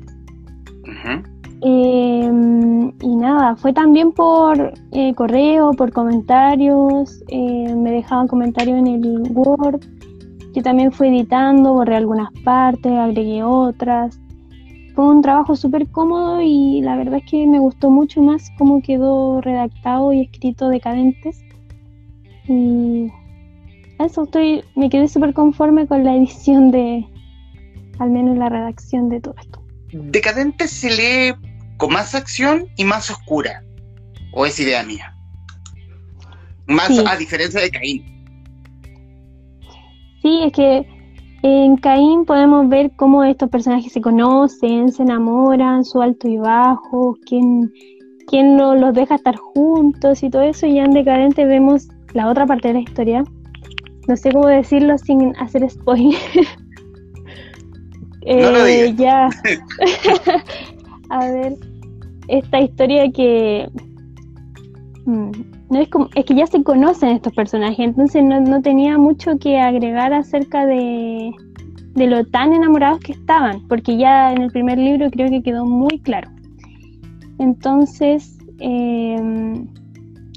[1.64, 8.88] Em, y nada, fue también por eh, correo, por comentarios, eh, me dejaban comentarios en
[8.88, 9.80] el Word.
[10.54, 14.21] Yo también fui editando, borré algunas partes, agregué otras.
[14.96, 18.82] Fue un trabajo súper cómodo y la verdad es que me gustó mucho más cómo
[18.82, 21.42] quedó redactado y escrito Decadentes.
[22.48, 23.10] Y
[24.00, 27.06] eso, estoy, me quedé súper conforme con la edición de,
[28.00, 29.64] al menos la redacción de todo esto.
[29.94, 31.36] Decadentes se lee
[31.78, 33.64] con más acción y más oscura.
[34.34, 35.16] ¿O es idea mía?
[36.68, 38.12] Más a diferencia de Caín.
[40.22, 41.01] Sí, es que
[41.44, 47.18] en Caín podemos ver cómo estos personajes se conocen, se enamoran, su alto y bajo,
[47.26, 47.72] quién,
[48.28, 50.68] quién los deja estar juntos y todo eso.
[50.68, 53.24] Y ya en Decadente vemos la otra parte de la historia.
[54.08, 56.20] No sé cómo decirlo sin hacer spoiler.
[58.26, 59.30] no lo eh, ya.
[61.10, 61.56] a ver,
[62.28, 63.68] esta historia que
[65.06, 65.32] mm,
[65.72, 69.58] no es como es que ya se conocen estos personajes entonces no, tenía mucho que
[69.58, 71.32] agregar acerca de,
[71.96, 75.66] de, lo tan enamorados que estaban porque ya en el primer libro creo que quedó
[75.66, 76.30] muy claro.
[77.40, 79.66] Entonces em,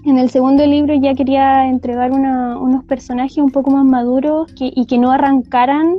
[0.05, 4.99] en el segundo libro ya quería entregar unos personajes un poco más maduros y que
[4.99, 5.99] no arrancaran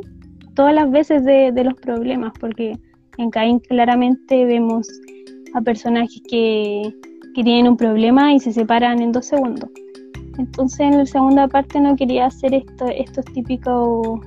[0.55, 2.79] todas las veces de, de los problemas porque
[3.17, 4.87] en Caín claramente vemos
[5.53, 6.93] a personajes que,
[7.43, 9.69] tienen un problema y se separan en dos segundos.
[10.37, 14.19] Entonces en la segunda parte no quería hacer esto, estos típicos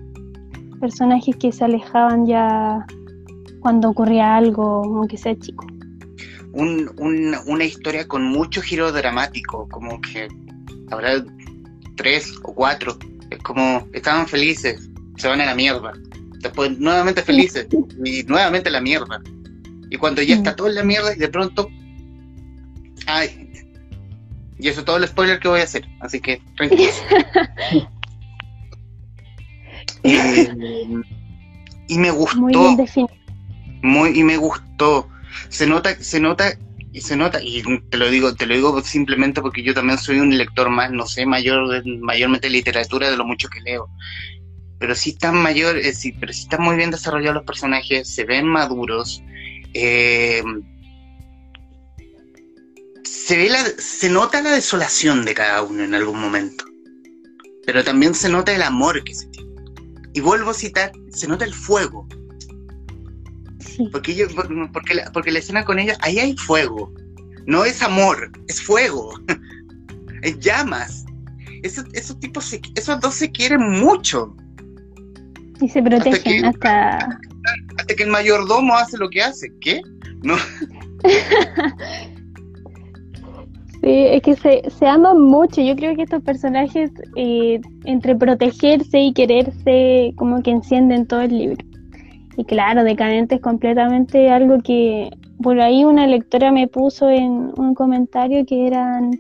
[0.81, 2.87] personajes que se alejaban ya
[3.61, 5.67] cuando ocurría algo, aunque sea chico.
[6.55, 10.29] una historia con mucho giro dramático, como que
[10.91, 11.25] habrá
[11.97, 12.97] tres o cuatro,
[13.31, 15.93] es como estaban felices, se van a la mierda.
[16.41, 17.67] después nuevamente felices
[18.05, 19.21] y nuevamente la mierda.
[19.91, 21.69] Y cuando ya está todo en la mierda y de pronto,
[23.09, 23.49] ay,
[24.59, 27.03] y eso es todo el spoiler que voy a hacer, así que tranquilos.
[30.05, 30.49] Eh,
[31.89, 32.39] y me gustó.
[32.39, 33.09] Muy bien.
[33.83, 35.09] Muy, y me gustó.
[35.49, 36.57] Se nota, se nota
[36.93, 40.21] y se nota, y te lo digo, te lo digo simplemente porque yo también soy
[40.21, 43.89] un lector más, no sé, mayor, mayormente literatura de lo mucho que leo.
[44.79, 48.25] Pero sí están mayor, eh, sí, pero sí están muy bien desarrollados los personajes, se
[48.25, 49.23] ven maduros.
[49.75, 50.43] Eh,
[53.09, 56.65] se ve la, se nota la desolación de cada uno en algún momento.
[57.67, 59.53] Pero también se nota el amor que se tiene.
[60.15, 62.09] Y vuelvo a citar, se nota el fuego
[63.93, 64.27] porque, yo,
[64.73, 66.93] porque, la, porque la escena con ella, ahí hay fuego.
[67.47, 69.13] No es amor, es fuego.
[70.23, 71.05] es llamas.
[71.63, 74.35] Esos, esos tipos, esos dos se quieren mucho.
[75.61, 77.09] Y se protegen hasta que,
[77.79, 77.97] hasta...
[77.97, 79.53] que el mayordomo hace lo que hace.
[79.61, 79.81] ¿Qué?
[80.23, 80.37] No.
[83.89, 85.63] Es que se, se aman mucho.
[85.63, 91.39] Yo creo que estos personajes, eh, entre protegerse y quererse, como que encienden todo el
[91.39, 91.65] libro.
[92.37, 95.11] Y claro, decadente es completamente algo que
[95.43, 99.11] por ahí una lectora me puso en un comentario que eran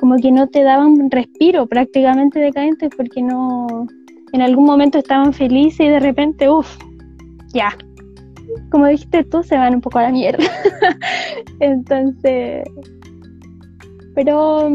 [0.00, 3.86] como que no te daban respiro prácticamente decadentes porque no
[4.32, 6.76] en algún momento estaban felices y de repente, uff,
[7.52, 7.76] ya.
[8.70, 10.44] Como dijiste tú, se van un poco a la mierda.
[11.60, 12.64] Entonces,
[14.16, 14.68] pero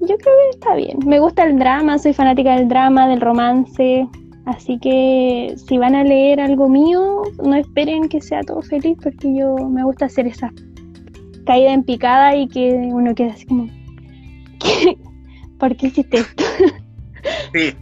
[0.00, 0.98] yo creo que está bien.
[1.06, 4.06] Me gusta el drama, soy fanática del drama, del romance.
[4.46, 9.32] Así que si van a leer algo mío, no esperen que sea todo feliz porque
[9.34, 10.52] yo me gusta hacer esa
[11.46, 13.68] caída en picada y que uno quede así como,
[15.58, 16.44] ¿por qué hiciste esto?
[17.52, 17.74] Sí,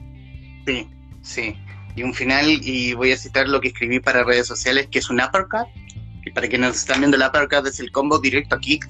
[0.67, 0.89] sí,
[1.21, 1.55] sí.
[1.97, 5.11] Y un final, y voy a citar lo que escribí para redes sociales, que es
[5.11, 5.67] un uppercut.
[6.25, 8.81] Y para quienes están viendo el uppercut es el combo directo aquí.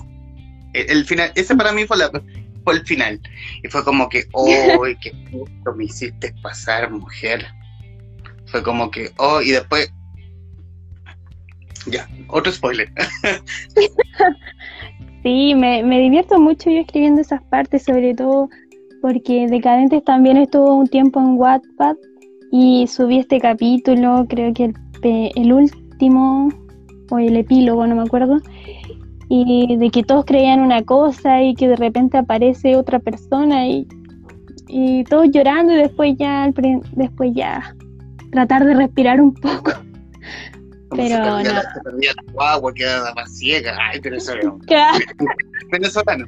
[0.75, 1.97] El, final, ese para mí fue,
[2.65, 3.21] fue el final.
[3.63, 7.47] Y fue como que, ¡oh, qué gusto me hiciste pasar, mujer!
[8.47, 9.91] Fue como que, oh, y después.
[11.87, 12.91] Ya, otro spoiler.
[15.23, 18.49] sí, me, me divierto mucho yo escribiendo esas partes, sobre todo
[19.05, 21.95] porque Decadentes también estuvo un tiempo en Wattpad
[22.51, 26.49] y subí este capítulo, creo que el, el último,
[27.11, 28.39] o el epílogo, no me acuerdo,
[29.29, 33.87] y de que todos creían una cosa y que de repente aparece otra persona y,
[34.69, 36.51] y todos llorando y después ya,
[36.93, 37.75] después ya
[38.31, 39.73] tratar de respirar un poco.
[40.91, 41.45] pero no.
[41.45, 43.77] Se perdía la guagua, quedaba más ciega.
[43.81, 45.05] Ay, pero eso era claro.
[45.73, 46.27] venezolano.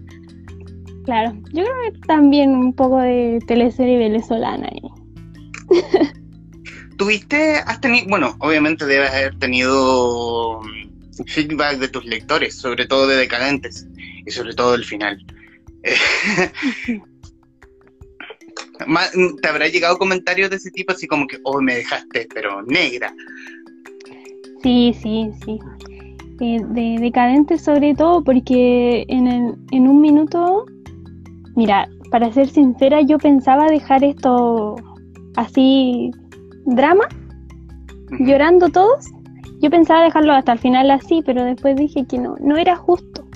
[1.04, 4.68] Claro, yo creo que también un poco de teleserie venezolana.
[6.96, 10.61] ¿Tuviste, has tenido, bueno, obviamente debes haber tenido
[11.24, 13.87] feedback de tus lectores, sobre todo de Decadentes
[14.24, 15.24] y sobre todo el final.
[19.42, 23.14] ¿Te habrá llegado comentarios de ese tipo así como que, oh, me dejaste, pero negra?
[24.62, 25.59] Sí, sí, sí.
[26.40, 30.66] Eh, de decadente sobre todo porque en, en un minuto,
[31.55, 34.76] mira, para ser sincera, yo pensaba dejar esto
[35.37, 36.11] así,
[36.66, 37.09] drama,
[38.20, 39.07] llorando todos.
[39.60, 43.26] Yo pensaba dejarlo hasta el final así, pero después dije que no, no era justo.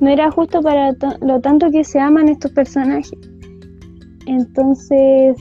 [0.00, 3.12] No era justo para lo tanto que se aman estos personajes.
[4.26, 5.36] Entonces,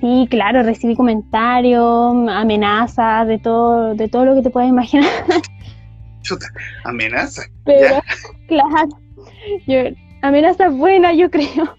[0.00, 5.10] sí, claro, recibí comentarios, amenazas, de todo, de todo lo que te puedas imaginar.
[6.22, 6.46] Chuta,
[6.84, 7.42] amenaza.
[7.64, 8.02] Pero,
[8.48, 8.88] claro,
[9.66, 9.78] yo,
[10.22, 11.76] amenazas buenas, yo creo.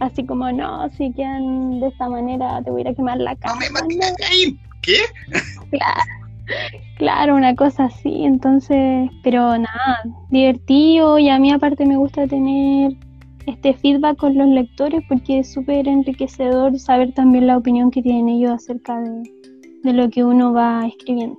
[0.00, 3.36] Así como, no, si quedan de esta manera, te voy a ir a quemar la
[3.36, 3.54] casa.
[3.54, 4.58] No me ahí.
[4.82, 4.96] ¿Qué?
[5.70, 6.00] Claro,
[6.96, 8.24] claro, una cosa así.
[8.24, 12.92] Entonces, pero nada, divertido y a mí aparte me gusta tener
[13.46, 18.28] este feedback con los lectores porque es súper enriquecedor saber también la opinión que tienen
[18.28, 21.38] ellos acerca de, lo que uno va escribiendo.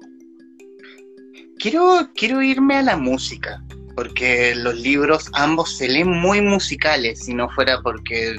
[1.60, 3.64] Quiero, quiero irme a la música,
[3.96, 8.36] porque los libros ambos se leen muy musicales, si no fuera porque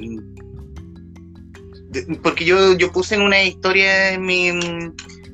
[2.22, 4.51] porque yo, yo puse en una historia en mi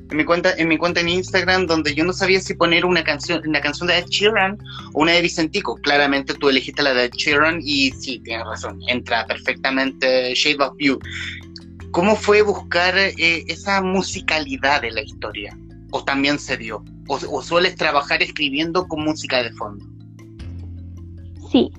[0.09, 3.03] en mi cuenta en mi cuenta en Instagram donde yo no sabía si poner una
[3.03, 4.57] canción una canción de Ed Sheeran
[4.93, 5.75] o una de Vicentico.
[5.75, 10.73] Claramente tú elegiste la de Ed Sheeran y sí, tienes razón, entra perfectamente Shade of
[10.79, 10.99] You.
[11.91, 15.57] ¿Cómo fue buscar eh, esa musicalidad de la historia?
[15.91, 16.83] ¿O también se dio?
[17.07, 19.83] ¿O, sueles trabajar escribiendo con música de fondo?
[21.51, 21.71] Sí,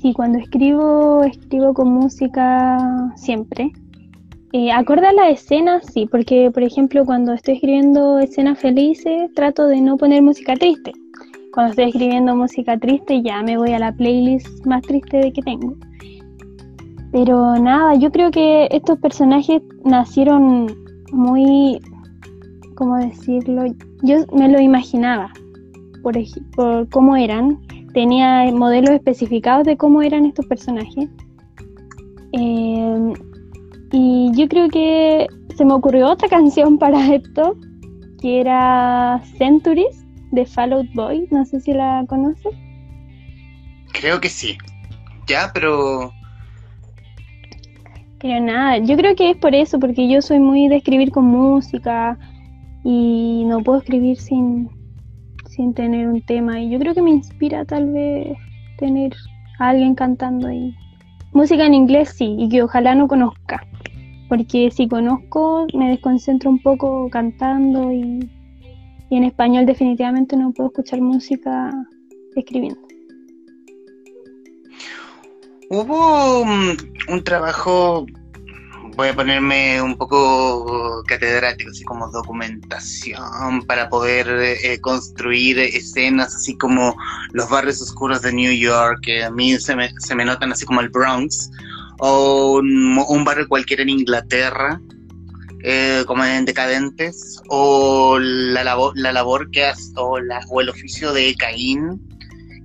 [0.00, 2.78] sí, cuando escribo, escribo con música
[3.16, 3.70] siempre.
[4.52, 9.68] Eh, acorde a la escena, sí, porque por ejemplo cuando estoy escribiendo escenas felices trato
[9.68, 10.92] de no poner música triste.
[11.52, 15.42] Cuando estoy escribiendo música triste ya me voy a la playlist más triste de que
[15.42, 15.76] tengo.
[17.12, 20.66] Pero nada, yo creo que estos personajes nacieron
[21.12, 21.80] muy,
[22.74, 23.66] ¿cómo decirlo?
[24.02, 25.32] Yo me lo imaginaba
[26.02, 26.16] por,
[26.90, 27.60] cómo eran.
[27.94, 31.08] Tenía modelos especificados de cómo eran estos personajes.
[32.32, 33.12] Eh,
[33.92, 35.26] y yo creo que
[35.56, 37.56] se me ocurrió otra canción para esto,
[38.20, 41.26] que era Centuries de Fall Out Boy.
[41.30, 42.54] No sé si la conoces.
[43.92, 44.56] Creo que sí.
[45.26, 46.12] Ya, pero.
[48.20, 51.24] Pero nada, yo creo que es por eso, porque yo soy muy de escribir con
[51.24, 52.18] música
[52.84, 54.68] y no puedo escribir sin,
[55.46, 56.60] sin tener un tema.
[56.60, 58.36] Y yo creo que me inspira tal vez
[58.78, 59.14] tener
[59.58, 60.76] a alguien cantando ahí.
[61.32, 63.66] Música en inglés sí, y que ojalá no conozca
[64.30, 68.30] porque si conozco me desconcentro un poco cantando y,
[69.10, 71.72] en español definitivamente no puedo escuchar música
[72.36, 72.80] escribiendo.
[75.68, 78.06] Hubo un, trabajo,
[78.96, 86.56] voy a ponerme un poco catedrático, así como documentación para poder eh, construir escenas, así
[86.56, 86.94] como
[87.32, 90.64] los barrios oscuros de New York, que a mí se me, se me notan así
[90.64, 91.50] como el Bronx,
[92.00, 94.80] o un, barrio cualquiera en Inglaterra,
[95.62, 101.12] eh, como en Decadentes, o la labor, la labor que hace, o, o el oficio
[101.12, 102.00] de Caín.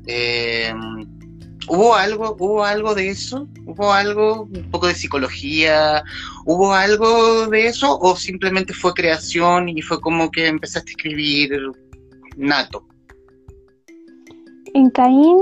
[0.07, 0.73] Eh,
[1.67, 3.47] ¿Hubo algo, hubo algo de eso?
[3.65, 6.03] ¿Hubo algo, un poco de psicología?
[6.45, 7.97] ¿Hubo algo de eso?
[7.99, 11.59] ¿O simplemente fue creación y fue como que empezaste a escribir
[12.37, 12.85] nato?
[14.75, 15.39] En Caín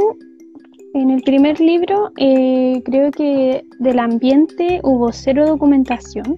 [0.93, 6.37] en el primer libro eh, creo que del ambiente hubo cero documentación.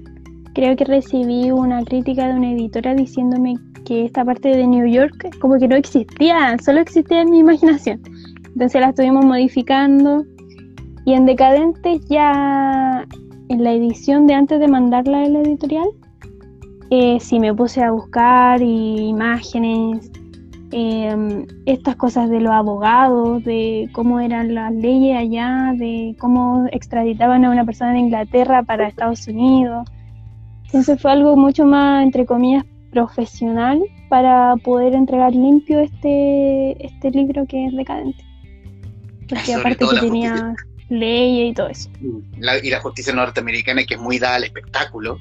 [0.53, 5.37] Creo que recibí una crítica de una editora diciéndome que esta parte de New York
[5.39, 8.01] como que no existía, solo existía en mi imaginación.
[8.47, 10.25] Entonces la estuvimos modificando
[11.03, 13.05] y en Decadentes ya
[13.49, 15.87] en la edición de antes de mandarla a la editorial,
[16.89, 20.09] eh, sí me puse a buscar imágenes,
[20.77, 27.45] Em, estas cosas de los abogados, de cómo eran las leyes allá, de cómo extraditaban
[27.45, 29.87] a una persona de Inglaterra para Estados Unidos.
[30.65, 37.45] Entonces fue algo mucho más, entre comillas, profesional para poder entregar limpio este, este libro
[37.47, 38.21] que es decadente.
[39.29, 40.55] Porque aparte que tenía
[40.89, 41.89] leyes y todo eso.
[42.61, 45.19] y la justicia norteamericana que es muy dada al espectáculo.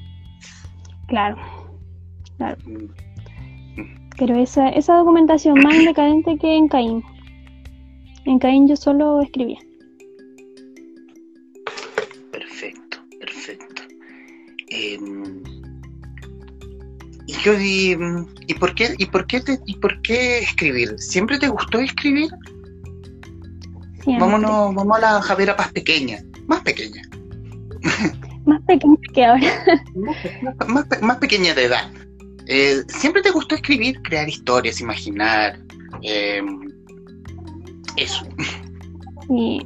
[1.07, 1.37] Claro,
[2.35, 2.57] claro.
[2.65, 3.04] Mm.
[4.17, 7.03] Pero esa, esa documentación más decadente que en Caín.
[8.25, 9.59] En Caín yo solo escribía.
[12.31, 13.83] Perfecto, perfecto.
[14.69, 15.43] Em,
[17.27, 17.97] y yo y,
[18.47, 20.95] ¿y por qué y por qué y por qué escribir?
[20.97, 22.29] ¿Siempre te gustó escribir?
[24.05, 27.01] Vámonos, vamos a la Javiera Paz pequeña, más pequeña.
[28.45, 29.65] Más pequeña que ahora.
[31.01, 31.91] más pequeña de edad.
[32.47, 35.59] Eh, ¿Siempre te gustó escribir, crear historias, imaginar?
[36.01, 36.41] Eh,
[37.97, 38.25] eso.
[39.27, 39.65] Sí,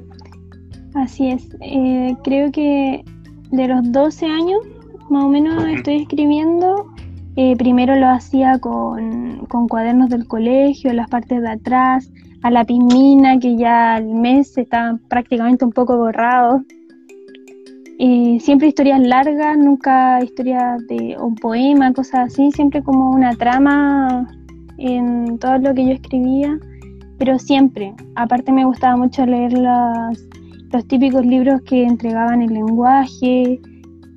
[0.96, 1.48] así es.
[1.62, 3.04] Eh, creo que
[3.52, 4.62] de los 12 años,
[5.10, 6.94] más o menos, estoy escribiendo.
[7.58, 12.12] primero lo hacía con, con, cuadernos del colegio, las partes de atrás,
[12.44, 15.98] a la pismina, que ya al mes está prácticamente un poco
[18.00, 24.28] borrado siempre historias largas, nunca historias de un poema, cosas así, siempre como una trama
[24.78, 26.58] en todo lo que yo escribía,
[27.18, 27.94] pero siempre.
[28.16, 33.60] Aparte me gustaba mucho leer los típicos libros que entregaban el lenguaje,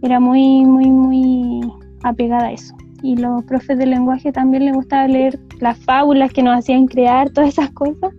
[0.02, 1.60] era muy, muy, muy
[2.02, 2.74] apegada a eso.
[3.02, 7.30] Y los profes de lenguaje también les gustaba leer las fábulas que nos hacían crear,
[7.30, 8.12] todas esas cosas.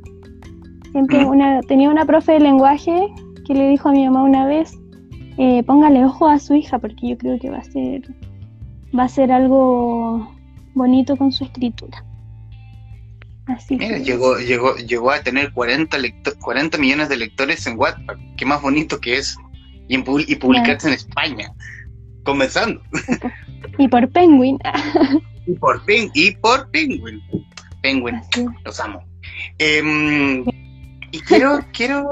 [0.92, 3.08] Siempre una, tenía una profe de lenguaje
[3.48, 4.78] que le dijo a mi mamá una vez,
[5.38, 8.02] eh, póngale ojo a su hija porque yo creo que va a ser
[8.98, 10.32] va a ser algo
[10.74, 12.04] bonito con su escritura.
[13.48, 15.98] Así Mira, llegó, llegó, llegó a tener 40,
[16.40, 18.16] 40 millones de lectores en Wattpad.
[18.38, 19.40] Qué más bonito que eso.
[19.90, 21.52] Y, y publicarse en España.
[22.24, 22.82] Comenzando.
[23.78, 24.58] Y por Penguin.
[25.46, 27.22] y por, y por Penguin.
[27.82, 28.22] Penguin.
[28.64, 29.04] Los amo.
[29.58, 30.46] Em,
[31.12, 32.06] y quiero, quiero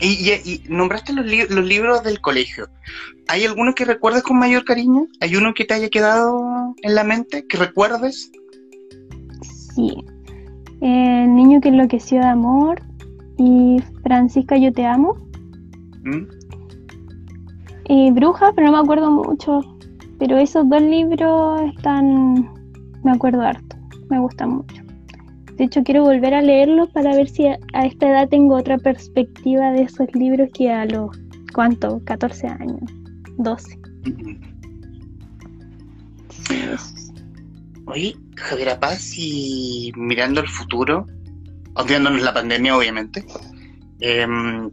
[0.00, 2.68] y, nombraste los, los, libros del colegio.
[3.28, 5.06] ¿Hay alguno que recuerdes con mayor cariño?
[5.20, 8.30] ¿Hay uno que te haya quedado en la mente, que recuerdes?
[9.74, 9.94] Sí.
[10.80, 12.82] El niño que enloqueció de amor
[13.38, 15.16] y Francisca, yo te amo.
[16.04, 16.42] ¿Mm?
[17.92, 19.60] y Bruja, pero no me acuerdo mucho.
[20.18, 22.50] Pero esos dos libros están,
[23.02, 23.76] me acuerdo harto,
[24.08, 24.81] me gustan mucho.
[25.56, 29.70] De hecho, quiero volver a leerlos para ver si a, esta edad tengo otra perspectiva
[29.72, 31.16] de esos libros que a los,
[31.52, 32.02] ¿cuánto?
[32.04, 32.80] 14 años,
[33.38, 33.78] 12.
[37.86, 41.06] Oye, Javier Paz, y mirando el futuro,
[41.74, 43.24] olvidándonos la pandemia, obviamente,
[44.00, 44.70] em,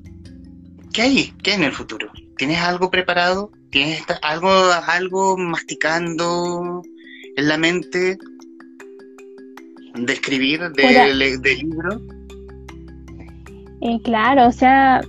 [0.93, 1.34] ¿qué hay?
[1.43, 2.11] ¿Qué hay en el futuro?
[2.38, 3.51] ¿Tienes algo preparado?
[3.69, 6.82] ¿Tienes algo, algo masticando
[7.36, 8.17] en la mente
[10.06, 12.02] de escribir, de, de libro?
[13.82, 15.02] Eh, claro, o sea,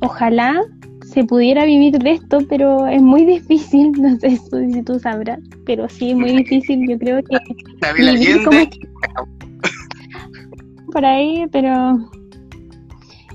[0.00, 0.62] ojalá
[1.04, 4.38] se pudiera vivir de esto, pero es muy difícil, no sé
[4.72, 7.36] si tú sabrás, pero sí es muy difícil, yo creo que...
[10.92, 11.98] Por ahí, pero...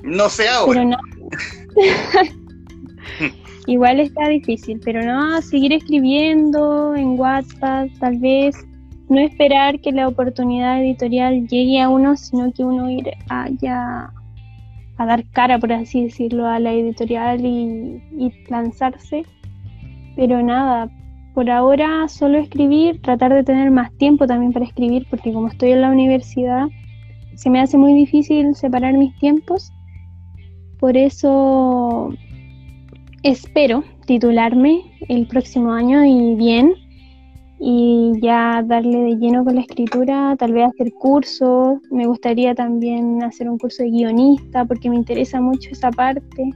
[0.03, 0.81] No sé ahora.
[0.81, 0.97] Pero no.
[3.67, 8.55] Igual está difícil, pero no, seguir escribiendo en WhatsApp, tal vez
[9.09, 14.11] no esperar que la oportunidad editorial llegue a uno, sino que uno ir allá
[14.97, 19.23] a dar cara, por así decirlo, a la editorial y, y lanzarse.
[20.15, 20.89] Pero nada,
[21.33, 25.71] por ahora solo escribir, tratar de tener más tiempo también para escribir, porque como estoy
[25.71, 26.67] en la universidad,
[27.35, 29.71] se me hace muy difícil separar mis tiempos.
[30.79, 32.13] Por eso
[33.23, 36.73] espero titularme el próximo año y bien,
[37.59, 43.21] y ya darle de lleno con la escritura, tal vez hacer cursos, me gustaría también
[43.21, 46.49] hacer un curso de guionista porque me interesa mucho esa parte.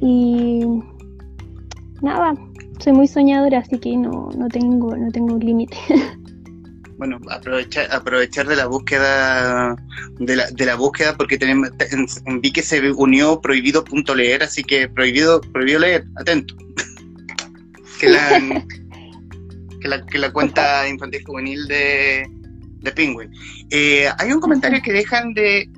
[0.00, 0.64] Y
[2.02, 2.34] nada,
[2.80, 5.76] soy muy soñadora, así que no, no tengo, no tengo límite.
[6.96, 9.74] Bueno, aprovechar, aprovechar de la búsqueda
[10.20, 11.70] de la, de la búsqueda porque tenemos,
[12.40, 16.54] vi que se unió prohibido.leer, así que prohibido, prohibido leer, atento.
[18.00, 18.64] que la,
[19.84, 22.26] que la, que la cuenta infantil juvenil de,
[22.80, 23.30] de Penguin.
[23.68, 25.68] Eh, hay un comentario que dejan de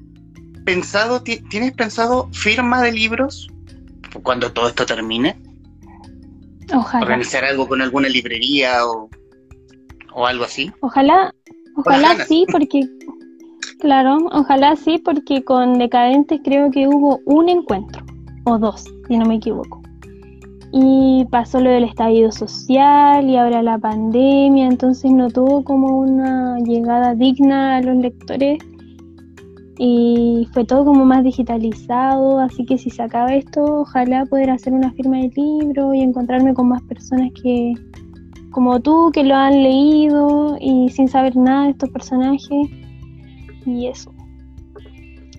[0.65, 3.49] pensado, ¿tienes pensado firma de libros
[4.23, 5.37] cuando todo esto termine?
[6.73, 7.03] Ojalá.
[7.03, 9.11] Organizar algo con alguna librería o,
[10.15, 10.71] o algo así.
[10.83, 11.35] Ojalá,
[11.75, 12.89] ojalá sí, porque,
[13.81, 18.07] claro, ojalá sí, porque con Decadentes creo que hubo un encuentro,
[18.45, 19.86] o dos, si no me equivoco
[20.73, 26.59] y pasó lo del estallido social y ahora la pandemia, entonces no tuvo como una
[26.61, 28.59] llegada digna a los lectores
[29.79, 34.73] y fue todo como más digitalizado, así que si se acaba esto, ojalá poder hacer
[34.73, 37.75] una firma de libro y encontrarme con más personas que
[38.51, 42.71] como tú que lo han leído y sin saber nada de estos personajes
[43.67, 44.15] y eso.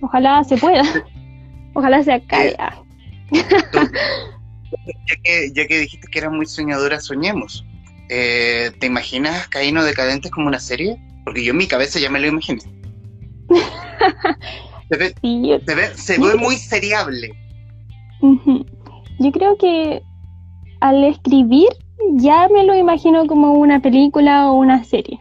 [0.02, 0.84] Ojalá se pueda.
[1.74, 2.56] Ojalá se acabe.
[4.70, 7.64] Ya que, ya que dijiste que eras muy soñadora, soñemos.
[8.08, 10.96] Eh, ¿Te imaginas Caíno Decadentes como una serie?
[11.24, 12.60] Porque yo en mi cabeza ya me lo imaginé.
[14.90, 15.14] se ve,
[15.94, 17.30] se ve, muy seriable.
[19.20, 20.02] Yo creo que
[20.80, 21.68] al escribir
[22.14, 25.18] ya me lo imagino como una película o una serie.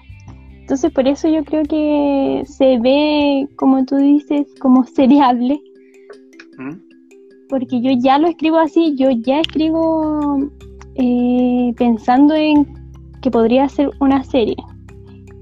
[0.59, 5.59] Entonces por eso yo creo que se ve, como tú dices, como seriable.
[6.57, 6.86] ¿Mm?
[7.49, 10.49] Porque yo ya lo escribo así, yo ya escribo
[10.95, 12.65] eh, pensando en
[13.21, 14.55] que podría ser una serie.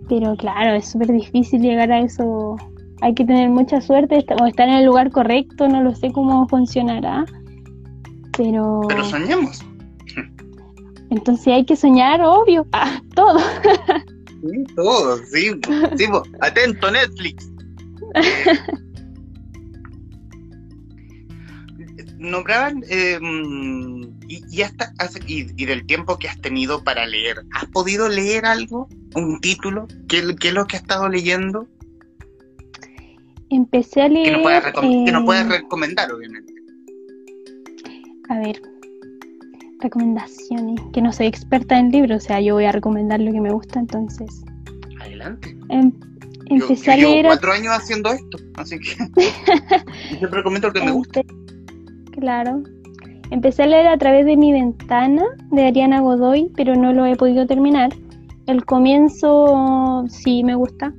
[0.07, 2.55] Pero claro, es súper difícil llegar a eso.
[3.01, 6.47] Hay que tener mucha suerte o estar en el lugar correcto, no lo sé cómo
[6.47, 7.25] funcionará.
[8.37, 8.81] Pero...
[8.87, 9.63] Pero soñemos.
[11.09, 13.39] Entonces hay que soñar, obvio, ah, todo.
[14.41, 15.51] Sí, todo, sí.
[15.97, 16.05] sí
[16.41, 17.49] atento, Netflix.
[22.25, 23.19] nombraban eh,
[24.27, 24.93] y, hasta
[25.27, 28.87] y, del tiempo que has tenido para leer, ¿has podido leer algo?
[29.15, 29.87] ¿Un título?
[30.07, 31.67] ¿Qué, es lo que has estado leyendo?
[33.49, 34.25] Empecé a leer.
[34.25, 36.53] Que nos puedes, recomendar, obviamente.
[38.29, 38.61] A ver,
[39.79, 40.81] recomendaciones.
[40.93, 43.51] Que no soy experta en libros, o sea, yo voy a recomendar lo que me
[43.51, 44.43] gusta, entonces.
[44.99, 45.55] Adelante.
[45.69, 45.93] Em,
[46.47, 47.09] empecé a leer.
[47.17, 48.95] Llevo cuatro años haciendo esto, así que.
[50.19, 51.21] yo te recomiendo lo que me gusta.
[52.19, 52.63] Claro.
[53.31, 57.15] Empecé a leer a través de mi ventana de Ariana Godoy, pero no lo he
[57.15, 57.91] podido terminar.
[58.45, 60.93] El comienzo sí me gusta,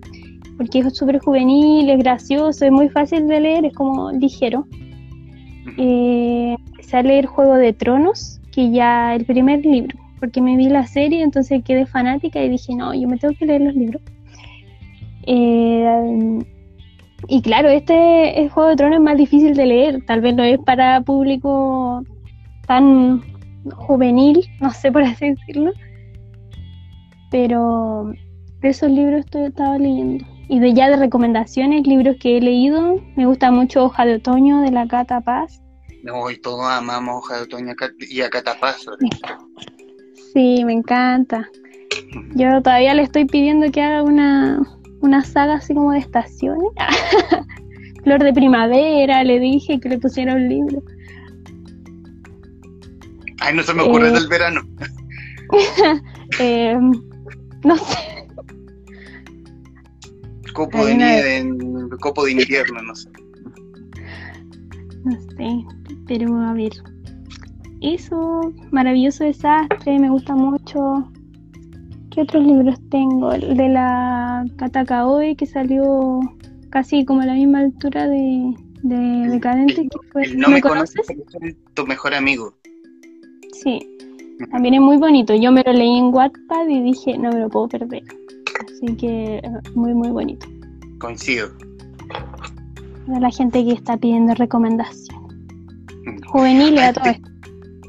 [0.56, 4.66] porque es súper juvenil, es gracioso, es muy fácil de leer, es como ligero.
[5.78, 10.68] Eh, empecé a leer Juego de Tronos, que ya el primer libro, porque me vi
[10.68, 14.02] la serie, entonces quedé fanática y dije, no, yo me tengo que leer los libros.
[15.28, 16.40] Eh,
[17.28, 20.44] y claro, este el Juego de Tronos es más difícil de leer, tal vez no
[20.44, 22.02] es para público
[22.66, 23.22] tan
[23.74, 25.72] juvenil, no sé por así decirlo.
[27.30, 28.12] Pero
[28.60, 30.24] de esos libros estoy, estaba leyendo.
[30.48, 34.60] Y de ya de recomendaciones, libros que he leído, me gusta mucho Hoja de Otoño
[34.60, 35.60] de la Cata Paz.
[36.04, 38.86] No, y todos amamos Hoja de Otoño y a Cata Paz.
[40.32, 41.48] Sí, me encanta.
[42.34, 44.60] Yo todavía le estoy pidiendo que haga una,
[45.07, 46.70] una saga así como de estaciones.
[48.04, 50.82] Flor de primavera, le dije que le pusiera un libro.
[53.40, 54.61] Ay, no se me ocurre eh, del verano.
[56.40, 56.78] eh,
[57.64, 58.28] no sé.
[60.52, 63.11] Copo de nieve, copo de invierno, no sé.
[65.04, 65.64] No sé,
[66.07, 66.72] pero a ver.
[67.82, 71.11] Eso, maravilloso desastre, me gusta mucho.
[72.16, 73.30] ¿Qué otros libros tengo?
[73.30, 76.20] El de la Katakaoi que salió
[76.70, 78.96] casi como a la misma altura de, de
[79.28, 79.82] Decadente.
[79.82, 81.06] que fue, no me, conoces?
[81.74, 82.54] tu mejor amigo.
[83.52, 83.86] Sí,
[84.50, 85.34] también es muy bonito.
[85.34, 88.02] Yo me lo leí en Wattpad y dije, no me lo puedo perder.
[88.64, 89.42] Así que
[89.74, 90.46] muy, muy bonito.
[90.98, 91.50] Coincido.
[93.14, 95.20] A la gente que está pidiendo recomendación.
[96.28, 97.28] Juvenil a todo esto.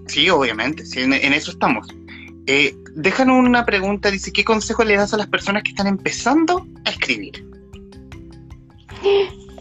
[0.07, 1.87] Sí, obviamente, sí, en, eso estamos.
[2.47, 6.65] Eh, déjanos una pregunta, dice, ¿qué consejo le das a las personas que están empezando
[6.85, 7.45] a escribir?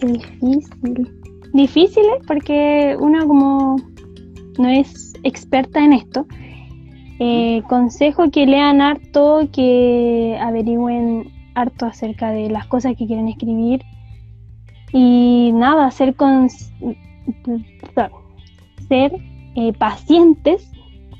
[0.01, 1.21] difícil.
[1.53, 2.23] Difícil, ¿eh?
[2.27, 3.77] porque uno como
[4.59, 6.27] no es experta en esto,
[7.19, 13.83] eh, consejo que lean harto, que averigüen harto acerca de las cosas que quieren escribir
[14.93, 16.49] y nada, ser, con,
[18.89, 19.13] ser
[19.57, 20.71] eh, pacientes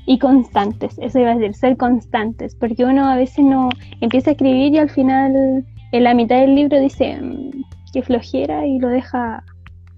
[0.07, 4.33] y constantes, eso iba a decir, ser constantes, porque uno a veces no empieza a
[4.33, 7.51] escribir y al final en la mitad del libro dice mm,
[7.91, 9.43] que flojera y lo deja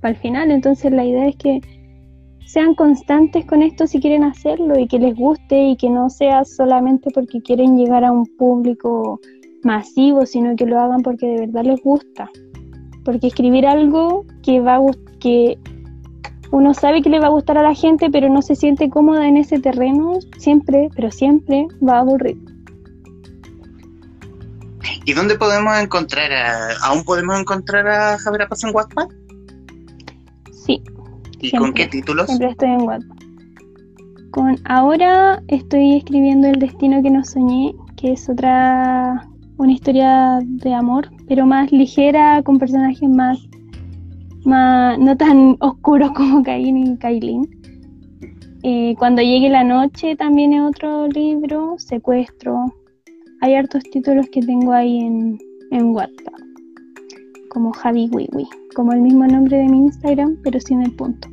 [0.02, 1.62] para el final, entonces la idea es que
[2.48, 6.44] sean constantes con esto si quieren hacerlo y que les guste y que no sea
[6.44, 9.20] solamente porque quieren llegar a un público
[9.64, 12.32] masivo, sino que lo hagan porque de verdad les gusta.
[13.06, 14.80] Porque escribir algo que va
[15.20, 15.60] que
[16.52, 19.28] uno sabe que le va a gustar a la gente, pero no se siente cómoda
[19.28, 22.38] en ese terreno, siempre, pero siempre va a aburrir.
[25.06, 29.10] ¿Y dónde podemos encontrar a, aún podemos encontrar a Javier Paz en WhatsApp?
[30.52, 30.84] Sí,
[31.40, 32.28] ¿Y con qué títulos?
[32.28, 33.18] Siempre estoy en WhatsApp.
[34.32, 39.28] Con ahora estoy escribiendo El destino que no soñé, que es otra
[39.58, 43.38] una historia de amor, pero más ligera, con personajes más,
[44.46, 47.48] más no tan oscuros como Caín y Kailin.
[48.64, 52.66] Eh, cuando llegue la noche también es otro libro, Secuestro.
[53.42, 55.40] Hay hartos títulos que tengo ahí en,
[55.72, 56.34] en WhatsApp,
[57.50, 58.48] como Javi Wiwi
[58.80, 61.28] como el mismo nombre de mi Instagram, pero sin el punto.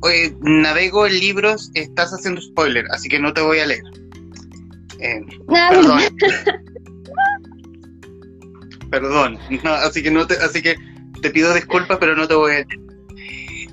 [0.00, 3.82] Oye, navego en libros, estás haciendo spoiler, así que no te voy a leer.
[5.00, 6.00] Eh, perdón.
[8.90, 9.38] perdón.
[9.82, 10.76] así que no te, así que
[11.24, 12.66] te pido disculpas, pero no te voy a.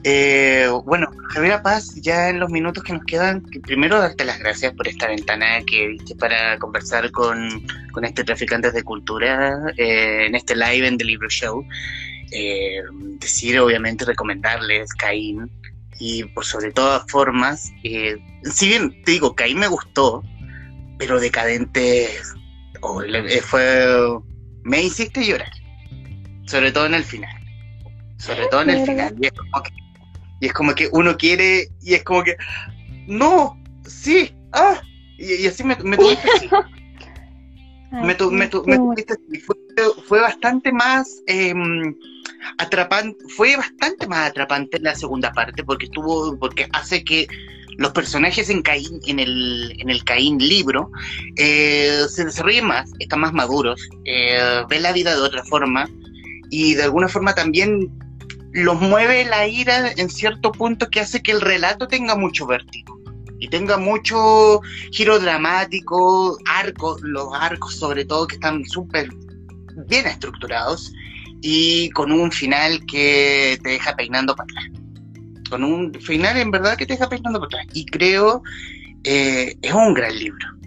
[0.06, 4.74] Eh, bueno, Javier Paz, ya en los minutos que nos quedan, primero darte las gracias
[4.74, 10.36] por esta ventana que viste para conversar con, con este Traficantes de Cultura eh, en
[10.36, 11.68] este live en The Libro Show.
[12.32, 12.84] Eh,
[13.20, 15.52] decir, obviamente, recomendarles Caín
[16.00, 20.24] y por sobre todas formas, si bien te digo, Caín me gustó,
[20.98, 22.08] pero Decadente
[22.80, 23.04] oh,
[23.44, 23.86] fue,
[24.64, 25.52] me hiciste llorar,
[26.46, 27.41] sobre todo en el final,
[28.22, 29.16] sobre todo en el final.
[29.20, 29.72] Y es como que
[30.42, 32.36] y es como que uno quiere, y es como que,
[33.08, 34.82] no, sí, ah,
[35.18, 36.50] y, así me, me tuviste así.
[37.92, 38.16] me,
[40.08, 41.96] fue, bastante más em,
[42.58, 47.28] atrapante, fue bastante más atrapante la segunda parte, porque estuvo, porque hace que
[47.78, 50.90] los personajes en Caín, en el, en el Caín libro,
[51.38, 55.88] eh, se desarrollen más, están más maduros, eh, ven la vida de otra forma,
[56.50, 57.92] y de alguna forma también
[58.54, 63.00] los mueve la ira en cierto punto que hace que el relato tenga mucho vértigo
[63.40, 69.10] y tenga mucho giro dramático, arcos, los arcos sobre todo que están súper
[69.88, 70.94] bien estructurados
[71.42, 74.82] y con un final que te deja peinando para atrás.
[75.50, 77.76] Con un final en verdad que te deja peinando para atrás.
[77.76, 78.44] Y creo
[79.04, 80.61] eh, es un gran libro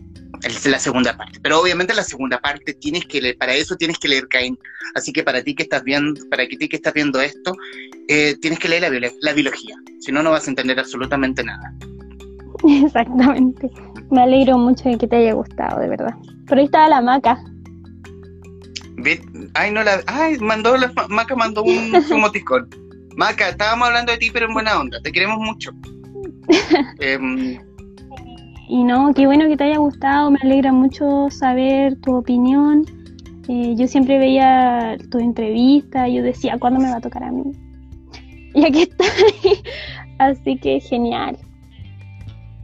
[0.45, 1.39] es la segunda parte.
[1.41, 4.59] Pero obviamente la segunda parte tienes que leer, para eso tienes que leer Cain.
[4.95, 7.55] Así que para ti que estás viendo, para ti que estás viendo esto,
[8.09, 9.77] eh, tienes que leer la, la biología.
[10.01, 11.73] Si no, no vas a entender absolutamente nada.
[12.85, 13.71] Exactamente.
[14.11, 16.15] Me alegro mucho de que te haya gustado, de verdad.
[16.47, 17.43] Por ahí estaba la maca.
[19.55, 20.03] Ay, no la.
[20.07, 22.69] Ay, mandó la maca mandó un emoticón.
[23.17, 25.01] Maca, estábamos hablando de ti, pero en buena onda.
[25.03, 25.73] Te queremos mucho.
[27.01, 27.59] Em,
[28.69, 32.85] y no, qué bueno que te haya gustado, me alegra mucho saber tu opinión.
[33.49, 37.53] Eh, yo siempre veía tu entrevista, yo decía, ¿cuándo me va a tocar a mí?
[38.55, 39.05] Y aquí está.
[40.19, 41.37] Así que genial.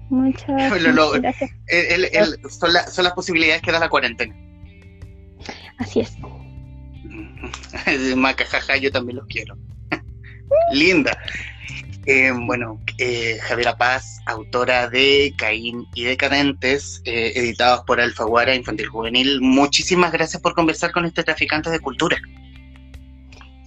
[0.09, 0.73] Muchas
[1.21, 1.51] gracias.
[2.49, 4.35] son, son las posibilidades que da la cuarentena.
[5.79, 6.17] Así es.
[8.17, 9.57] Macajaja, yo también los quiero.
[10.73, 11.17] Linda.
[12.07, 18.87] Eh, bueno, eh, Javiera Paz, autora de Caín y Decadentes, eh, editados por Alfaguara Infantil
[18.87, 19.41] Juvenil.
[19.43, 22.17] Muchísimas gracias por conversar con este traficante de cultura.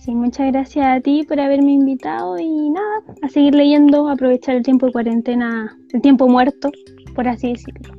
[0.04, 4.64] Sí, muchas gracias a ti por haberme invitado y nada, a seguir leyendo, aprovechar el
[4.64, 6.72] tiempo de cuarentena, el tiempo muerto,
[7.16, 7.94] por así decirlo.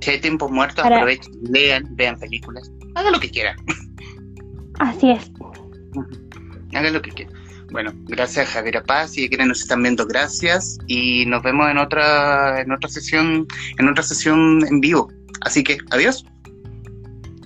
[0.00, 3.56] Si hay tiempo muerto, aprovechen, lean, vean películas, hagan lo que quieran.
[4.78, 5.32] Así es.
[6.72, 7.39] Hagan lo que quieran.
[7.70, 9.12] Bueno, gracias Javier Paz.
[9.12, 10.78] Si quienes nos están viendo, gracias.
[10.86, 13.46] Y nos vemos en otra, en otra sesión,
[13.78, 15.08] en otra sesión en vivo.
[15.42, 16.24] Así que, adiós.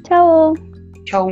[0.08, 0.54] Chao.
[1.04, 1.30] Chao.